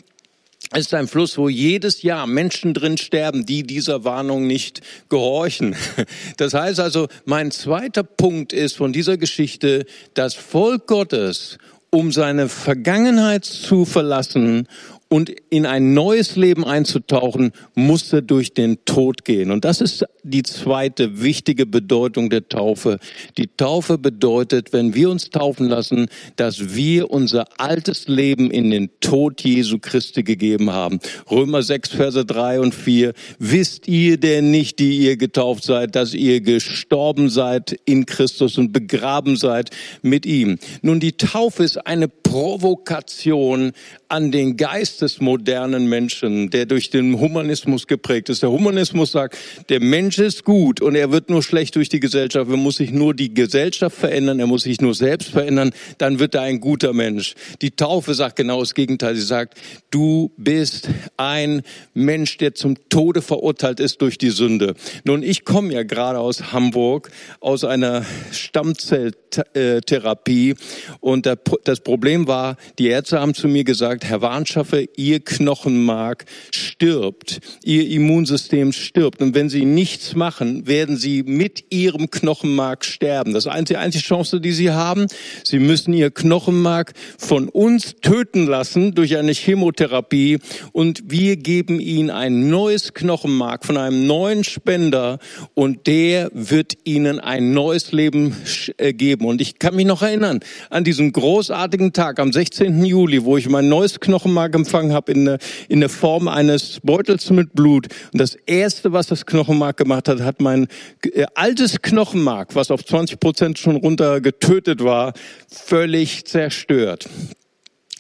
ist 0.74 0.96
ein 0.96 1.08
Fluss, 1.08 1.38
wo 1.38 1.48
jedes 1.48 2.02
Jahr 2.02 2.26
Menschen 2.26 2.74
drin 2.74 2.98
sterben, 2.98 3.46
die 3.46 3.62
dieser 3.62 4.04
Warnung 4.04 4.48
nicht 4.48 4.82
gehorchen. 5.10 5.76
Das 6.38 6.56
heißt 6.56 6.80
also, 6.80 7.08
mein 7.26 7.52
zweiter 7.52 8.02
Punkt 8.02 8.52
ist 8.52 8.78
von 8.78 8.92
dieser 8.94 9.18
Geschichte, 9.18 9.86
das 10.16 10.34
Volk 10.34 10.88
Gottes, 10.88 11.60
um 11.92 12.12
seine 12.12 12.50
Vergangenheit 12.50 13.46
zu 13.46 13.86
verlassen 13.86 14.68
und 15.12 15.30
in 15.50 15.66
ein 15.66 15.94
neues 15.94 16.38
Leben 16.38 16.64
einzutauchen, 16.64 17.52
musste 17.76 18.24
durch 18.24 18.54
den 18.54 18.86
Tod 18.86 19.26
gehen. 19.26 19.52
Und 19.52 19.66
das 19.66 19.82
ist 19.82 20.06
die 20.24 20.44
zweite 20.44 21.22
wichtige 21.22 21.66
Bedeutung 21.66 22.30
der 22.30 22.48
Taufe. 22.48 22.98
Die 23.38 23.50
Taufe 23.58 23.98
bedeutet, 23.98 24.72
wenn 24.72 24.96
wir 24.96 25.10
uns 25.10 25.30
taufen 25.30 25.68
lassen, 25.68 26.08
dass 26.38 26.76
wir 26.76 27.12
unser 27.12 27.46
altes 27.60 28.08
Leben 28.08 28.52
in 28.52 28.72
den 28.72 28.90
Tod 29.02 29.42
Jesu 29.42 29.80
Christi 29.80 30.24
gegeben 30.24 30.72
haben. 30.72 31.02
Römer 31.30 31.62
6, 31.62 31.90
Verse 31.90 32.24
3 32.24 32.62
und 32.62 32.74
4. 32.74 33.12
Wisst 33.38 33.90
ihr 33.90 34.18
denn 34.18 34.50
nicht, 34.50 34.80
die 34.80 34.98
ihr 35.00 35.18
getauft 35.18 35.66
seid, 35.66 35.98
dass 35.98 36.14
ihr 36.14 36.40
gestorben 36.40 37.30
seid 37.30 37.78
in 37.84 38.06
Christus 38.06 38.58
und 38.58 38.72
begraben 38.72 39.36
seid 39.36 39.72
mit 40.04 40.26
ihm? 40.26 40.58
Nun, 40.82 41.02
die 41.02 41.18
Taufe 41.18 41.66
ist 41.66 41.86
eine 41.86 42.08
Provokation 42.08 43.74
an 44.08 44.32
den 44.32 44.56
Geist 44.56 45.01
des 45.02 45.20
modernen 45.20 45.88
Menschen, 45.88 46.50
der 46.50 46.66
durch 46.66 46.90
den 46.90 47.20
Humanismus 47.20 47.88
geprägt 47.88 48.30
ist. 48.30 48.44
Der 48.44 48.52
Humanismus 48.52 49.12
sagt, 49.12 49.38
der 49.70 49.80
Mensch 49.80 50.20
ist 50.20 50.44
gut 50.44 50.82
und 50.82 50.96
er 50.96 51.12
wird 51.12 51.30
nur 51.30 51.44
schlecht 51.44 51.76
durch 51.76 51.90
die 51.90 52.00
Gesellschaft. 52.00 52.50
Er 52.50 52.58
muss 52.58 52.78
sich 52.78 52.92
nur 52.92 53.14
die 53.14 53.34
Gesellschaft 53.34 53.98
verändern, 53.98 54.40
er 54.40 54.48
muss 54.48 54.64
sich 54.64 54.82
nur 54.82 54.96
selbst 54.96 55.30
verändern, 55.30 55.72
dann 55.98 56.20
wird 56.20 56.36
er 56.36 56.42
ein 56.42 56.60
guter 56.60 56.94
Mensch. 56.94 57.36
Die 57.62 57.72
Taufe 57.72 58.14
sagt 58.14 58.36
genau 58.36 58.60
das 58.60 58.74
Gegenteil. 58.74 59.16
Sie 59.16 59.22
sagt, 59.22 59.58
du 59.90 60.32
bist 60.38 60.90
ein 61.18 61.62
Mensch, 61.94 62.38
der 62.38 62.56
zum 62.56 62.78
Tode 62.90 63.22
verurteilt 63.22 63.80
ist 63.80 64.02
durch 64.02 64.18
die 64.18 64.30
Sünde. 64.30 64.76
Nun, 65.04 65.24
ich 65.24 65.46
komme 65.46 65.74
ja 65.74 65.84
gerade 65.84 66.20
aus 66.20 66.54
Hamburg, 66.54 67.12
aus 67.40 67.64
einer 67.64 68.06
Stammzelltherapie 68.32 70.56
und 71.00 71.30
das 71.64 71.80
Problem 71.80 72.28
war, 72.28 72.58
die 72.80 72.88
Ärzte 72.88 73.20
haben 73.20 73.34
zu 73.34 73.48
mir 73.48 73.64
gesagt, 73.64 74.04
Herr 74.04 74.22
Warnschaffe, 74.22 74.88
ihr 74.98 75.20
Knochenmark 75.20 76.26
stirbt, 76.52 77.40
ihr 77.64 77.88
Immunsystem 77.90 78.72
stirbt. 78.72 79.22
Und 79.22 79.36
wenn 79.36 79.50
sie 79.50 79.66
nichts 79.66 80.16
machen, 80.16 80.68
werden 80.68 80.98
sie 80.98 81.24
mit 81.24 81.66
ihrem 81.70 82.10
Knochenmark 82.10 82.86
sterben. 82.86 83.34
Das 83.34 83.46
ist 83.46 83.70
die 83.70 83.78
einzige 83.78 84.04
Chance, 84.04 84.42
die 84.42 84.52
sie 84.52 84.72
haben. 84.72 85.08
Sie 85.44 85.60
müssen 85.60 85.94
ihr 85.94 86.12
Knochenmark 86.12 86.94
von 87.18 87.50
uns 87.50 87.96
töten 88.02 88.46
lassen 88.46 88.94
durch 88.96 89.18
eine 89.18 89.32
Chemotherapie 89.32 90.40
und 90.72 91.04
wir 91.12 91.38
geben 91.38 91.80
ihnen 91.80 92.10
ein 92.10 92.50
neues 92.50 92.94
Knochenmark 92.94 93.66
von 93.66 93.78
einem 93.78 94.06
neuen 94.08 94.44
Spender 94.44 95.20
und 95.54 95.88
der 95.88 96.30
wird 96.34 96.78
ihnen 96.84 97.20
ein 97.20 97.54
neues 97.54 97.92
Leben 97.92 98.36
äh, 98.78 98.94
geben. 98.94 99.26
Und 99.26 99.42
ich 99.42 99.60
kann 99.60 99.76
mich 99.76 99.86
noch 99.86 100.02
erinnern 100.02 100.40
an 100.70 100.84
diesen 100.84 101.12
großartigen 101.12 101.94
Tag 101.94 102.20
am 102.20 102.32
16. 102.34 102.84
Juli, 102.84 103.24
wo 103.24 103.38
ich 103.38 103.48
mein 103.50 103.70
neues 103.70 104.00
Knochenmark 104.00 104.56
empfangen 104.56 104.81
habe 104.94 105.12
in 105.12 105.38
in 105.68 105.80
der 105.80 105.90
Form 105.90 106.28
eines 106.28 106.80
Beutels 106.84 107.30
mit 107.30 107.54
Blut. 107.54 107.88
Und 108.12 108.20
das 108.20 108.36
erste, 108.46 108.92
was 108.92 109.08
das 109.08 109.26
Knochenmark 109.26 109.78
gemacht 109.78 110.08
hat, 110.08 110.22
hat 110.22 110.42
mein 110.42 110.68
äh, 111.04 111.26
altes 111.36 111.82
Knochenmark, 111.82 112.56
was 112.56 112.72
auf 112.72 112.86
20 112.86 113.20
Prozent 113.20 113.60
schon 113.60 113.76
runter 113.76 114.22
getötet 114.22 114.84
war, 114.84 115.14
völlig 115.48 116.26
zerstört. 116.26 117.08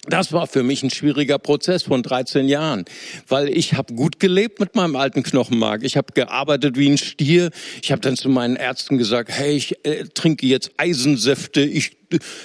Das 0.07 0.33
war 0.33 0.47
für 0.47 0.63
mich 0.63 0.81
ein 0.81 0.89
schwieriger 0.89 1.37
Prozess 1.37 1.83
von 1.83 2.01
13 2.01 2.49
Jahren, 2.49 2.85
weil 3.27 3.49
ich 3.49 3.75
habe 3.75 3.93
gut 3.93 4.19
gelebt 4.19 4.59
mit 4.59 4.75
meinem 4.75 4.95
alten 4.95 5.21
Knochenmark. 5.21 5.83
Ich 5.83 5.95
habe 5.95 6.13
gearbeitet 6.13 6.75
wie 6.75 6.89
ein 6.89 6.97
Stier. 6.97 7.51
Ich 7.83 7.91
habe 7.91 8.01
dann 8.01 8.17
zu 8.17 8.27
meinen 8.27 8.55
Ärzten 8.55 8.97
gesagt, 8.97 9.29
hey, 9.29 9.55
ich 9.55 9.85
äh, 9.85 10.05
trinke 10.05 10.47
jetzt 10.47 10.71
Eisensäfte, 10.77 11.61
ich 11.61 12.00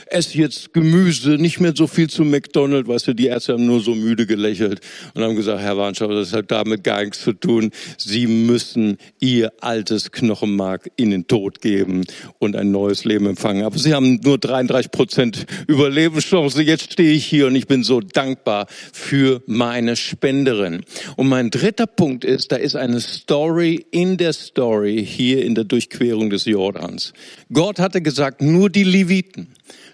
esse 0.06 0.38
jetzt 0.38 0.73
Gemüse, 0.73 1.30
nicht 1.30 1.61
mehr 1.61 1.73
so 1.75 1.87
viel 1.87 2.08
zu 2.08 2.25
McDonald's. 2.25 2.88
Weißt 2.88 3.08
du, 3.08 3.14
die 3.14 3.26
Ärzte 3.26 3.54
haben 3.54 3.66
nur 3.66 3.80
so 3.80 3.94
müde 3.94 4.26
gelächelt 4.26 4.80
und 5.14 5.23
haben 5.23 5.37
gesagt, 5.37 5.61
Herr 5.61 5.76
Warnschauer, 5.76 6.14
das 6.14 6.32
hat 6.32 6.50
damit 6.50 6.85
gar 6.85 7.02
nichts 7.02 7.23
zu 7.23 7.32
tun. 7.32 7.70
Sie 7.99 8.26
müssen 8.26 8.99
Ihr 9.20 9.52
altes 9.61 10.12
Knochenmark 10.12 10.90
in 10.96 11.11
den 11.11 11.26
Tod 11.26 11.61
geben 11.61 12.04
und 12.38 12.56
ein 12.56 12.70
neues 12.70 13.04
Leben 13.04 13.26
empfangen. 13.26 13.64
Aber 13.64 13.78
Sie 13.78 13.94
haben 13.94 14.20
nur 14.23 14.38
33 14.38 14.90
Prozent 14.90 15.46
Überlebenschance. 15.66 16.62
Jetzt 16.62 16.92
stehe 16.92 17.12
ich 17.12 17.25
hier 17.26 17.46
und 17.46 17.56
ich 17.56 17.66
bin 17.66 17.82
so 17.82 18.00
dankbar 18.00 18.66
für 18.92 19.42
meine 19.46 19.96
Spenderin. 19.96 20.82
Und 21.16 21.28
mein 21.28 21.50
dritter 21.50 21.87
Punkt 21.87 22.25
ist, 22.25 22.52
da 22.52 22.56
ist 22.56 22.76
eine 22.76 23.00
Story 23.00 23.87
in 23.90 24.16
der 24.16 24.32
Story 24.32 25.04
hier 25.06 25.44
in 25.44 25.54
der 25.54 25.64
Durchquerung 25.64 26.30
des 26.30 26.44
Jordans. 26.44 27.12
Gott 27.52 27.78
hatte 27.78 28.02
gesagt, 28.02 28.42
nur 28.42 28.70
die 28.70 28.85
Leviten, 28.85 29.49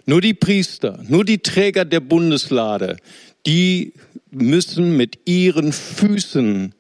nur 0.07 0.21
die 0.21 0.35
Priester, 0.35 0.99
nur 1.09 1.25
die 1.25 1.39
Träger 1.39 1.85
der 1.85 2.01
Bundeslade, 2.01 2.97
die 3.47 3.93
müssen 4.31 4.97
mit 4.97 5.19
ihren 5.27 5.73
Füßen 5.73 6.75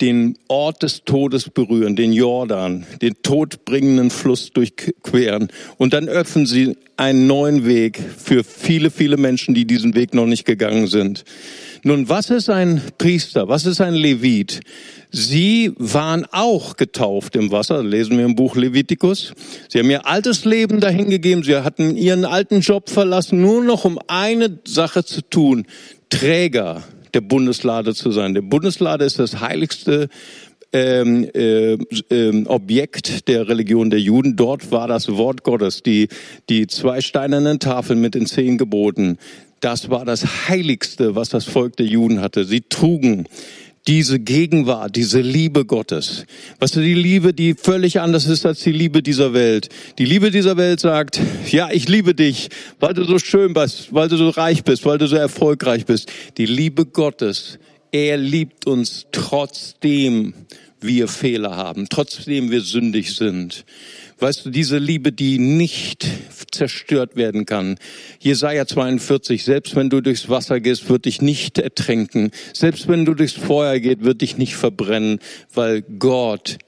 den 0.00 0.38
Ort 0.46 0.84
des 0.84 1.02
Todes 1.04 1.50
berühren, 1.50 1.96
den 1.96 2.12
Jordan, 2.12 2.86
den 3.02 3.16
todbringenden 3.22 4.10
Fluss 4.10 4.52
durchqueren. 4.52 5.48
Und 5.76 5.92
dann 5.92 6.08
öffnen 6.08 6.46
sie 6.46 6.76
einen 6.96 7.26
neuen 7.26 7.66
Weg 7.66 7.98
für 8.16 8.44
viele, 8.44 8.90
viele 8.90 9.16
Menschen, 9.16 9.54
die 9.54 9.64
diesen 9.64 9.94
Weg 9.94 10.14
noch 10.14 10.26
nicht 10.26 10.44
gegangen 10.44 10.86
sind. 10.86 11.24
Nun, 11.82 12.08
was 12.08 12.30
ist 12.30 12.50
ein 12.50 12.82
Priester? 12.98 13.48
Was 13.48 13.66
ist 13.66 13.80
ein 13.80 13.94
Levit? 13.94 14.60
Sie 15.10 15.72
waren 15.78 16.26
auch 16.32 16.76
getauft 16.76 17.36
im 17.36 17.50
Wasser, 17.50 17.82
lesen 17.82 18.18
wir 18.18 18.24
im 18.24 18.34
Buch 18.34 18.56
Levitikus. 18.56 19.32
Sie 19.68 19.78
haben 19.78 19.90
ihr 19.90 20.06
altes 20.06 20.44
Leben 20.44 20.80
dahingegeben, 20.80 21.44
sie 21.44 21.56
hatten 21.56 21.96
ihren 21.96 22.24
alten 22.24 22.60
Job 22.60 22.90
verlassen, 22.90 23.40
nur 23.40 23.64
noch 23.64 23.84
um 23.84 23.98
eine 24.06 24.58
Sache 24.66 25.04
zu 25.04 25.22
tun, 25.22 25.66
Träger 26.10 26.82
der 27.14 27.20
Bundeslade 27.22 27.94
zu 27.94 28.10
sein. 28.10 28.34
Der 28.34 28.42
Bundeslade 28.42 29.04
ist 29.04 29.18
das 29.18 29.40
heiligste 29.40 30.08
ähm, 30.72 31.28
äh, 31.34 31.74
äh, 31.74 32.44
Objekt 32.46 33.28
der 33.28 33.48
Religion 33.48 33.90
der 33.90 34.00
Juden. 34.00 34.36
Dort 34.36 34.70
war 34.70 34.86
das 34.86 35.08
Wort 35.08 35.42
Gottes, 35.42 35.82
die, 35.82 36.08
die 36.48 36.66
zwei 36.66 37.00
steinernen 37.00 37.58
Tafeln 37.58 38.00
mit 38.00 38.14
den 38.14 38.26
zehn 38.26 38.58
Geboten. 38.58 39.18
Das 39.60 39.90
war 39.90 40.04
das 40.04 40.48
Heiligste, 40.48 41.14
was 41.14 41.30
das 41.30 41.44
Volk 41.44 41.76
der 41.76 41.86
Juden 41.86 42.20
hatte. 42.20 42.44
Sie 42.44 42.60
trugen 42.60 43.26
diese 43.88 44.20
Gegenwart, 44.20 44.94
diese 44.96 45.20
Liebe 45.20 45.64
Gottes. 45.64 46.26
Was 46.58 46.76
ist 46.76 46.82
die 46.82 46.94
Liebe, 46.94 47.32
die 47.32 47.54
völlig 47.54 48.00
anders 48.00 48.26
ist 48.26 48.44
als 48.44 48.60
die 48.60 48.72
Liebe 48.72 49.02
dieser 49.02 49.32
Welt. 49.32 49.70
Die 49.98 50.04
Liebe 50.04 50.30
dieser 50.30 50.58
Welt 50.58 50.78
sagt, 50.80 51.18
ja, 51.50 51.70
ich 51.72 51.88
liebe 51.88 52.14
dich, 52.14 52.50
weil 52.80 52.92
du 52.92 53.04
so 53.04 53.18
schön 53.18 53.54
bist, 53.54 53.92
weil 53.92 54.08
du 54.08 54.16
so 54.16 54.28
reich 54.28 54.62
bist, 54.62 54.84
weil 54.84 54.98
du 54.98 55.06
so 55.06 55.16
erfolgreich 55.16 55.86
bist. 55.86 56.12
Die 56.36 56.46
Liebe 56.46 56.84
Gottes, 56.84 57.58
er 57.90 58.18
liebt 58.18 58.66
uns 58.66 59.06
trotzdem 59.10 60.34
wir 60.80 61.08
Fehler 61.08 61.56
haben, 61.56 61.88
trotzdem 61.88 62.50
wir 62.50 62.60
sündig 62.60 63.16
sind. 63.16 63.64
Weißt 64.20 64.44
du, 64.44 64.50
diese 64.50 64.78
Liebe, 64.78 65.12
die 65.12 65.38
nicht 65.38 66.06
zerstört 66.50 67.14
werden 67.14 67.46
kann. 67.46 67.76
Jesaja 68.18 68.66
42, 68.66 69.44
selbst 69.44 69.76
wenn 69.76 69.90
du 69.90 70.00
durchs 70.00 70.28
Wasser 70.28 70.60
gehst, 70.60 70.88
wird 70.88 71.04
dich 71.04 71.22
nicht 71.22 71.58
ertränken. 71.58 72.32
Selbst 72.52 72.88
wenn 72.88 73.04
du 73.04 73.14
durchs 73.14 73.34
Feuer 73.34 73.78
gehst, 73.78 74.02
wird 74.02 74.20
dich 74.20 74.36
nicht 74.36 74.56
verbrennen, 74.56 75.20
weil 75.54 75.82
Gott 75.82 76.58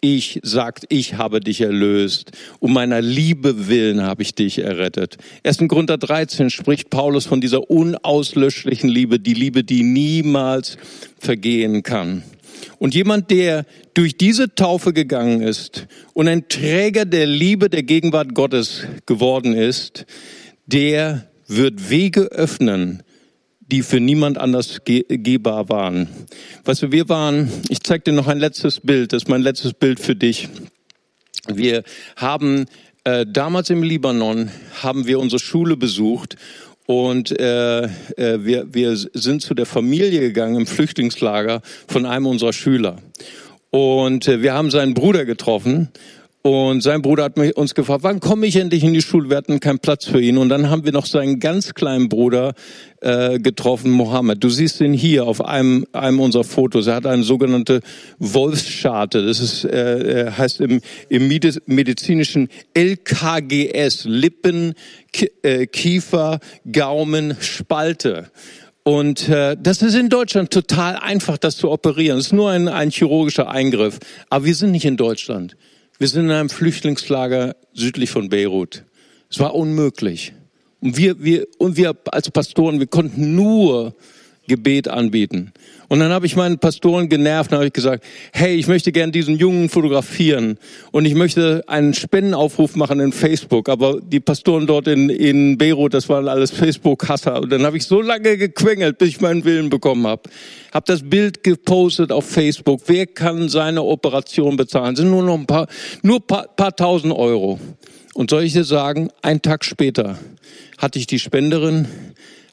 ich 0.00 0.38
sagt, 0.42 0.84
ich 0.90 1.14
habe 1.14 1.40
dich 1.40 1.60
erlöst. 1.60 2.30
Um 2.60 2.72
meiner 2.72 3.00
Liebe 3.00 3.68
willen 3.68 4.02
habe 4.02 4.22
ich 4.22 4.34
dich 4.34 4.58
errettet. 4.60 5.16
Erst 5.42 5.60
in 5.60 5.68
Grund 5.68 5.90
13 5.90 6.50
spricht 6.50 6.90
Paulus 6.90 7.26
von 7.26 7.40
dieser 7.40 7.68
unauslöschlichen 7.68 8.88
Liebe, 8.88 9.18
die 9.18 9.34
Liebe, 9.34 9.64
die 9.64 9.82
niemals 9.82 10.76
vergehen 11.18 11.82
kann. 11.82 12.22
Und 12.78 12.94
jemand, 12.94 13.30
der 13.30 13.64
durch 13.94 14.16
diese 14.16 14.54
Taufe 14.54 14.92
gegangen 14.92 15.42
ist 15.42 15.86
und 16.14 16.28
ein 16.28 16.48
Träger 16.48 17.04
der 17.04 17.26
Liebe 17.26 17.68
der 17.68 17.82
Gegenwart 17.82 18.34
Gottes 18.34 18.84
geworden 19.06 19.54
ist, 19.54 20.06
der 20.66 21.28
wird 21.46 21.90
Wege 21.90 22.22
öffnen, 22.26 23.02
die 23.60 23.82
für 23.82 24.00
niemand 24.00 24.38
anders 24.38 24.82
gehbar 24.84 25.68
waren. 25.68 26.08
Weißt 26.64 26.82
du, 26.82 26.92
wir 26.92 27.08
waren, 27.08 27.50
ich 27.68 27.80
zeige 27.82 28.04
dir 28.04 28.12
noch 28.12 28.28
ein 28.28 28.38
letztes 28.38 28.80
Bild, 28.80 29.12
das 29.12 29.24
ist 29.24 29.28
mein 29.28 29.42
letztes 29.42 29.74
Bild 29.74 30.00
für 30.00 30.14
dich. 30.14 30.48
Wir 31.46 31.82
haben 32.16 32.66
äh, 33.04 33.26
damals 33.26 33.70
im 33.70 33.82
Libanon, 33.82 34.50
haben 34.82 35.06
wir 35.06 35.18
unsere 35.18 35.40
Schule 35.40 35.76
besucht 35.76 36.36
und 36.88 37.38
äh, 37.38 37.82
äh, 37.82 37.88
wir, 38.16 38.72
wir 38.72 38.96
sind 38.96 39.42
zu 39.42 39.52
der 39.52 39.66
Familie 39.66 40.20
gegangen 40.20 40.56
im 40.56 40.66
Flüchtlingslager 40.66 41.60
von 41.86 42.06
einem 42.06 42.24
unserer 42.24 42.54
Schüler. 42.54 42.96
Und 43.68 44.26
äh, 44.26 44.40
wir 44.40 44.54
haben 44.54 44.70
seinen 44.70 44.94
Bruder 44.94 45.26
getroffen 45.26 45.90
Und 46.42 46.82
sein 46.82 47.02
Bruder 47.02 47.24
hat 47.24 47.36
mich, 47.36 47.56
uns 47.56 47.74
gefragt, 47.74 48.04
wann 48.04 48.20
komme 48.20 48.46
ich 48.46 48.56
endlich 48.56 48.84
in 48.84 48.94
die 48.94 49.02
Schule? 49.02 49.28
Wir 49.28 49.36
hatten 49.36 49.58
keinen 49.58 49.80
Platz 49.80 50.04
für 50.06 50.20
ihn. 50.20 50.38
Und 50.38 50.48
dann 50.48 50.70
haben 50.70 50.84
wir 50.84 50.92
noch 50.92 51.06
seinen 51.06 51.40
ganz 51.40 51.74
kleinen 51.74 52.08
Bruder 52.08 52.54
äh, 53.00 53.40
getroffen, 53.40 53.90
Mohammed. 53.90 54.42
Du 54.42 54.48
siehst 54.48 54.80
ihn 54.80 54.92
hier 54.92 55.26
auf 55.26 55.44
einem, 55.44 55.84
einem 55.92 56.20
unserer 56.20 56.44
Fotos. 56.44 56.86
Er 56.86 56.94
hat 56.94 57.06
eine 57.06 57.24
sogenannte 57.24 57.80
Wolfscharte. 58.18 59.26
Das 59.26 59.40
ist, 59.40 59.64
äh, 59.64 60.30
heißt 60.30 60.60
im, 60.60 60.80
im 61.08 61.28
medizinischen 61.66 62.48
LKGS, 62.72 64.04
Lippen, 64.04 64.74
äh, 65.42 65.66
Kiefer, 65.66 66.38
Gaumen, 66.70 67.36
Spalte. 67.40 68.30
Und 68.84 69.28
äh, 69.28 69.56
das 69.60 69.82
ist 69.82 69.94
in 69.94 70.08
Deutschland 70.08 70.50
total 70.50 70.96
einfach, 70.96 71.36
das 71.36 71.56
zu 71.56 71.70
operieren. 71.70 72.18
Es 72.18 72.26
ist 72.26 72.32
nur 72.32 72.50
ein, 72.50 72.68
ein 72.68 72.90
chirurgischer 72.90 73.50
Eingriff. 73.50 73.98
Aber 74.30 74.44
wir 74.44 74.54
sind 74.54 74.70
nicht 74.70 74.86
in 74.86 74.96
Deutschland. 74.96 75.56
Wir 75.98 76.06
sind 76.06 76.26
in 76.26 76.30
einem 76.30 76.48
Flüchtlingslager 76.48 77.56
südlich 77.72 78.10
von 78.10 78.28
Beirut. 78.28 78.84
Es 79.28 79.40
war 79.40 79.54
unmöglich. 79.56 80.32
Und 80.80 80.96
wir, 80.96 81.22
wir, 81.24 81.48
und 81.58 81.76
wir 81.76 81.96
als 82.12 82.30
Pastoren, 82.30 82.78
wir 82.78 82.86
konnten 82.86 83.34
nur 83.34 83.96
Gebet 84.48 84.88
anbieten. 84.88 85.52
Und 85.88 86.00
dann 86.00 86.10
habe 86.10 86.26
ich 86.26 86.36
meinen 86.36 86.58
Pastoren 86.58 87.08
genervt 87.08 87.50
und 87.50 87.58
habe 87.58 87.66
ich 87.66 87.72
gesagt, 87.72 88.04
hey, 88.32 88.56
ich 88.56 88.66
möchte 88.66 88.92
gern 88.92 89.12
diesen 89.12 89.36
Jungen 89.36 89.68
fotografieren 89.68 90.58
und 90.90 91.04
ich 91.06 91.14
möchte 91.14 91.62
einen 91.66 91.94
Spendenaufruf 91.94 92.76
machen 92.76 93.00
in 93.00 93.12
Facebook. 93.12 93.68
Aber 93.68 94.00
die 94.00 94.20
Pastoren 94.20 94.66
dort 94.66 94.86
in, 94.88 95.08
in 95.08 95.56
Beirut, 95.56 95.94
das 95.94 96.08
waren 96.08 96.28
alles 96.28 96.50
Facebook-Hasser. 96.50 97.40
Und 97.40 97.50
dann 97.50 97.62
habe 97.62 97.76
ich 97.76 97.86
so 97.86 98.02
lange 98.02 98.36
gequengelt, 98.36 98.98
bis 98.98 99.10
ich 99.10 99.20
meinen 99.20 99.44
Willen 99.44 99.70
bekommen 99.70 100.06
habe. 100.06 100.22
Habe 100.74 100.84
das 100.86 101.08
Bild 101.08 101.42
gepostet 101.42 102.12
auf 102.12 102.28
Facebook. 102.28 102.82
Wer 102.86 103.06
kann 103.06 103.48
seine 103.48 103.82
Operation 103.82 104.56
bezahlen? 104.56 104.94
Das 104.94 105.02
sind 105.02 105.10
nur 105.10 105.22
noch 105.22 105.38
ein 105.38 105.46
paar, 105.46 105.68
nur 106.02 106.26
paar, 106.26 106.48
paar 106.48 106.74
tausend 106.74 107.14
Euro. 107.14 107.58
Und 108.14 108.32
dir 108.32 108.64
sagen, 108.64 109.10
einen 109.22 109.42
Tag 109.42 109.64
später 109.64 110.18
hatte 110.76 110.98
ich 110.98 111.06
die 111.06 111.18
Spenderin, 111.18 111.86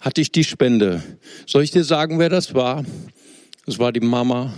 hatte 0.06 0.22
ich 0.22 0.32
die 0.32 0.44
Spende. 0.44 1.02
Soll 1.48 1.64
ich 1.64 1.72
dir 1.72 1.84
sagen, 1.84 2.20
wer 2.20 2.30
das 2.30 2.54
war? 2.54 2.86
Es 3.66 3.80
war 3.80 3.92
die 3.92 4.02
Mama 4.02 4.54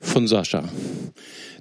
von 0.00 0.26
Sascha. 0.26 0.66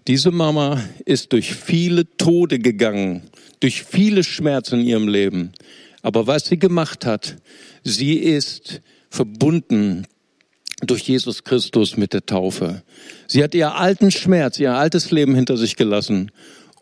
Diese 0.07 0.31
Mama 0.31 0.81
ist 1.03 1.34
durch 1.34 1.53
viele 1.53 2.05
Tode 2.15 2.57
gegangen, 2.57 3.24
durch 3.60 3.84
viele 3.84 4.24
Schmerzen 4.24 4.79
in 4.79 4.88
ihrem 4.88 5.07
Leben. 5.10 5.51
Aber 6.01 6.25
was 6.25 6.46
sie 6.46 6.57
gemacht 6.57 7.05
hat, 7.05 7.36
sie 7.84 8.13
ist 8.13 8.81
verbunden 9.10 10.07
durch 10.81 11.01
Jesus 11.01 11.43
Christus 11.43 11.98
mit 11.98 12.13
der 12.13 12.25
Taufe. 12.25 12.84
Sie 13.27 13.43
hat 13.43 13.53
ihr 13.53 13.75
alten 13.75 14.10
Schmerz, 14.10 14.57
ihr 14.57 14.74
altes 14.74 15.12
Leben 15.12 15.36
hinter 15.36 15.57
sich 15.57 15.75
gelassen 15.75 16.31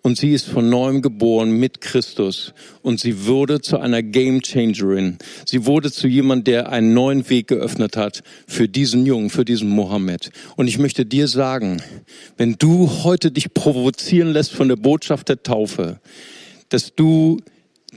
und 0.05 0.19
sie 0.19 0.33
ist 0.33 0.47
von 0.47 0.69
neuem 0.69 1.01
geboren 1.01 1.49
mit 1.49 1.81
Christus 1.81 2.53
und 2.83 2.99
sie 2.99 3.25
wurde 3.25 3.59
zu 3.59 3.79
einer 3.79 4.03
Game 4.03 4.43
Changerin. 4.43 5.17
Sie 5.45 5.65
wurde 5.65 5.91
zu 5.91 6.07
jemand, 6.07 6.45
der 6.45 6.69
einen 6.69 6.93
neuen 6.93 7.27
Weg 7.27 7.47
geöffnet 7.47 7.97
hat 7.97 8.21
für 8.45 8.67
diesen 8.67 9.07
Jungen, 9.07 9.31
für 9.31 9.45
diesen 9.45 9.67
Mohammed. 9.67 10.29
Und 10.57 10.67
ich 10.67 10.77
möchte 10.77 11.07
dir 11.07 11.27
sagen, 11.27 11.81
wenn 12.37 12.53
du 12.59 12.87
heute 13.03 13.31
dich 13.31 13.55
provozieren 13.55 14.31
lässt 14.31 14.51
von 14.51 14.67
der 14.67 14.75
Botschaft 14.75 15.27
der 15.27 15.41
Taufe, 15.41 15.99
dass 16.69 16.93
du 16.93 17.39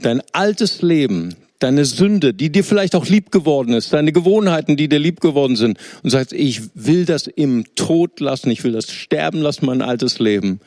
dein 0.01 0.23
altes 0.31 0.81
Leben, 0.81 1.35
deine 1.59 1.85
Sünde, 1.85 2.33
die 2.33 2.51
dir 2.51 2.63
vielleicht 2.63 2.95
auch 2.95 3.05
lieb 3.05 3.31
geworden 3.31 3.73
ist, 3.75 3.93
deine 3.93 4.13
Gewohnheiten, 4.13 4.77
die 4.77 4.89
dir 4.89 4.97
lieb 4.97 5.21
geworden 5.21 5.55
sind, 5.55 5.77
und 6.01 6.09
sagst, 6.09 6.33
ich 6.33 6.61
will 6.73 7.05
das 7.05 7.27
im 7.27 7.65
Tod 7.75 8.19
lassen, 8.19 8.49
ich 8.49 8.63
will 8.63 8.71
das 8.71 8.91
sterben 8.91 9.43
lassen, 9.43 9.67
mein 9.67 9.83
altes 9.83 10.17
Leben 10.17 10.59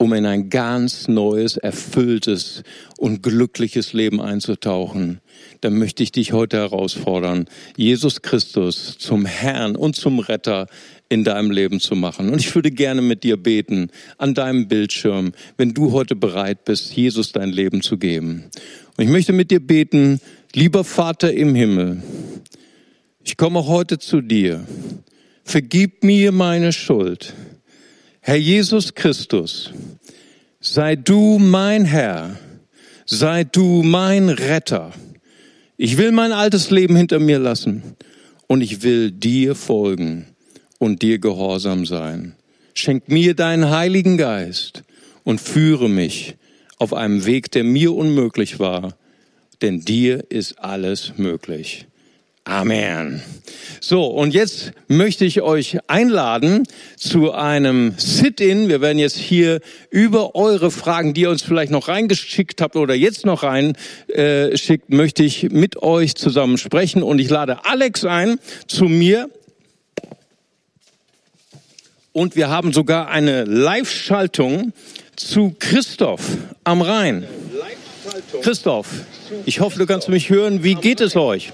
um 0.00 0.14
in 0.14 0.24
ein 0.24 0.48
ganz 0.48 1.08
neues, 1.08 1.58
erfülltes 1.58 2.62
und 2.96 3.22
glückliches 3.22 3.92
Leben 3.92 4.18
einzutauchen, 4.18 5.20
dann 5.60 5.76
möchte 5.76 6.02
ich 6.02 6.10
dich 6.10 6.32
heute 6.32 6.56
herausfordern, 6.56 7.44
Jesus 7.76 8.22
Christus 8.22 8.96
zum 8.96 9.26
Herrn 9.26 9.76
und 9.76 9.96
zum 9.96 10.18
Retter 10.18 10.68
in 11.10 11.22
deinem 11.22 11.50
Leben 11.50 11.80
zu 11.80 11.96
machen. 11.96 12.30
Und 12.30 12.40
ich 12.40 12.54
würde 12.54 12.70
gerne 12.70 13.02
mit 13.02 13.24
dir 13.24 13.36
beten 13.36 13.90
an 14.16 14.32
deinem 14.32 14.68
Bildschirm, 14.68 15.32
wenn 15.58 15.74
du 15.74 15.92
heute 15.92 16.16
bereit 16.16 16.64
bist, 16.64 16.96
Jesus 16.96 17.32
dein 17.32 17.50
Leben 17.50 17.82
zu 17.82 17.98
geben. 17.98 18.46
Und 18.96 19.04
ich 19.04 19.10
möchte 19.10 19.34
mit 19.34 19.50
dir 19.50 19.60
beten, 19.60 20.18
lieber 20.54 20.82
Vater 20.82 21.30
im 21.30 21.54
Himmel, 21.54 22.02
ich 23.22 23.36
komme 23.36 23.66
heute 23.66 23.98
zu 23.98 24.22
dir. 24.22 24.66
Vergib 25.44 26.04
mir 26.04 26.32
meine 26.32 26.72
Schuld. 26.72 27.34
Herr 28.22 28.36
Jesus 28.36 28.94
Christus, 28.94 29.70
sei 30.60 30.94
du 30.94 31.38
mein 31.38 31.86
Herr, 31.86 32.38
sei 33.06 33.44
du 33.44 33.82
mein 33.82 34.28
Retter. 34.28 34.92
Ich 35.78 35.96
will 35.96 36.12
mein 36.12 36.32
altes 36.32 36.70
Leben 36.70 36.96
hinter 36.96 37.18
mir 37.18 37.38
lassen 37.38 37.96
und 38.46 38.60
ich 38.60 38.82
will 38.82 39.10
dir 39.10 39.54
folgen 39.54 40.26
und 40.78 41.00
dir 41.00 41.18
gehorsam 41.18 41.86
sein. 41.86 42.34
Schenk 42.74 43.08
mir 43.08 43.34
deinen 43.34 43.70
Heiligen 43.70 44.18
Geist 44.18 44.82
und 45.24 45.40
führe 45.40 45.88
mich 45.88 46.36
auf 46.76 46.92
einem 46.92 47.24
Weg, 47.24 47.50
der 47.50 47.64
mir 47.64 47.94
unmöglich 47.94 48.58
war, 48.58 48.98
denn 49.62 49.80
dir 49.80 50.26
ist 50.28 50.58
alles 50.58 51.14
möglich. 51.16 51.86
Amen. 52.50 53.22
So, 53.78 54.06
und 54.06 54.34
jetzt 54.34 54.72
möchte 54.88 55.24
ich 55.24 55.40
euch 55.40 55.78
einladen 55.86 56.66
zu 56.96 57.30
einem 57.30 57.94
Sit-in. 57.96 58.68
Wir 58.68 58.80
werden 58.80 58.98
jetzt 58.98 59.16
hier 59.18 59.60
über 59.88 60.34
eure 60.34 60.72
Fragen, 60.72 61.14
die 61.14 61.20
ihr 61.20 61.30
uns 61.30 61.42
vielleicht 61.42 61.70
noch 61.70 61.86
reingeschickt 61.86 62.60
habt 62.60 62.74
oder 62.74 62.92
jetzt 62.92 63.24
noch 63.24 63.44
reinschickt, 63.44 64.90
äh, 64.90 64.94
möchte 64.96 65.22
ich 65.22 65.52
mit 65.52 65.80
euch 65.80 66.16
zusammen 66.16 66.58
sprechen. 66.58 67.04
Und 67.04 67.20
ich 67.20 67.30
lade 67.30 67.64
Alex 67.66 68.04
ein 68.04 68.40
zu 68.66 68.86
mir. 68.86 69.30
Und 72.10 72.34
wir 72.34 72.48
haben 72.48 72.72
sogar 72.72 73.10
eine 73.10 73.44
Live-Schaltung 73.44 74.72
zu 75.14 75.54
Christoph 75.56 76.24
am 76.64 76.82
Rhein. 76.82 77.28
Christoph, 78.42 78.88
ich 79.46 79.60
hoffe, 79.60 79.78
du 79.78 79.86
kannst 79.86 80.08
mich 80.08 80.30
hören. 80.30 80.64
Wie 80.64 80.74
geht 80.74 81.00
es 81.00 81.14
euch? 81.14 81.52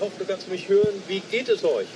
Hoffe, 0.00 0.12
du 0.18 0.24
kannst 0.24 0.48
mich 0.48 0.68
hören. 0.68 1.02
Wie 1.06 1.20
geht 1.20 1.48
es 1.48 1.64
euch? 1.64 1.86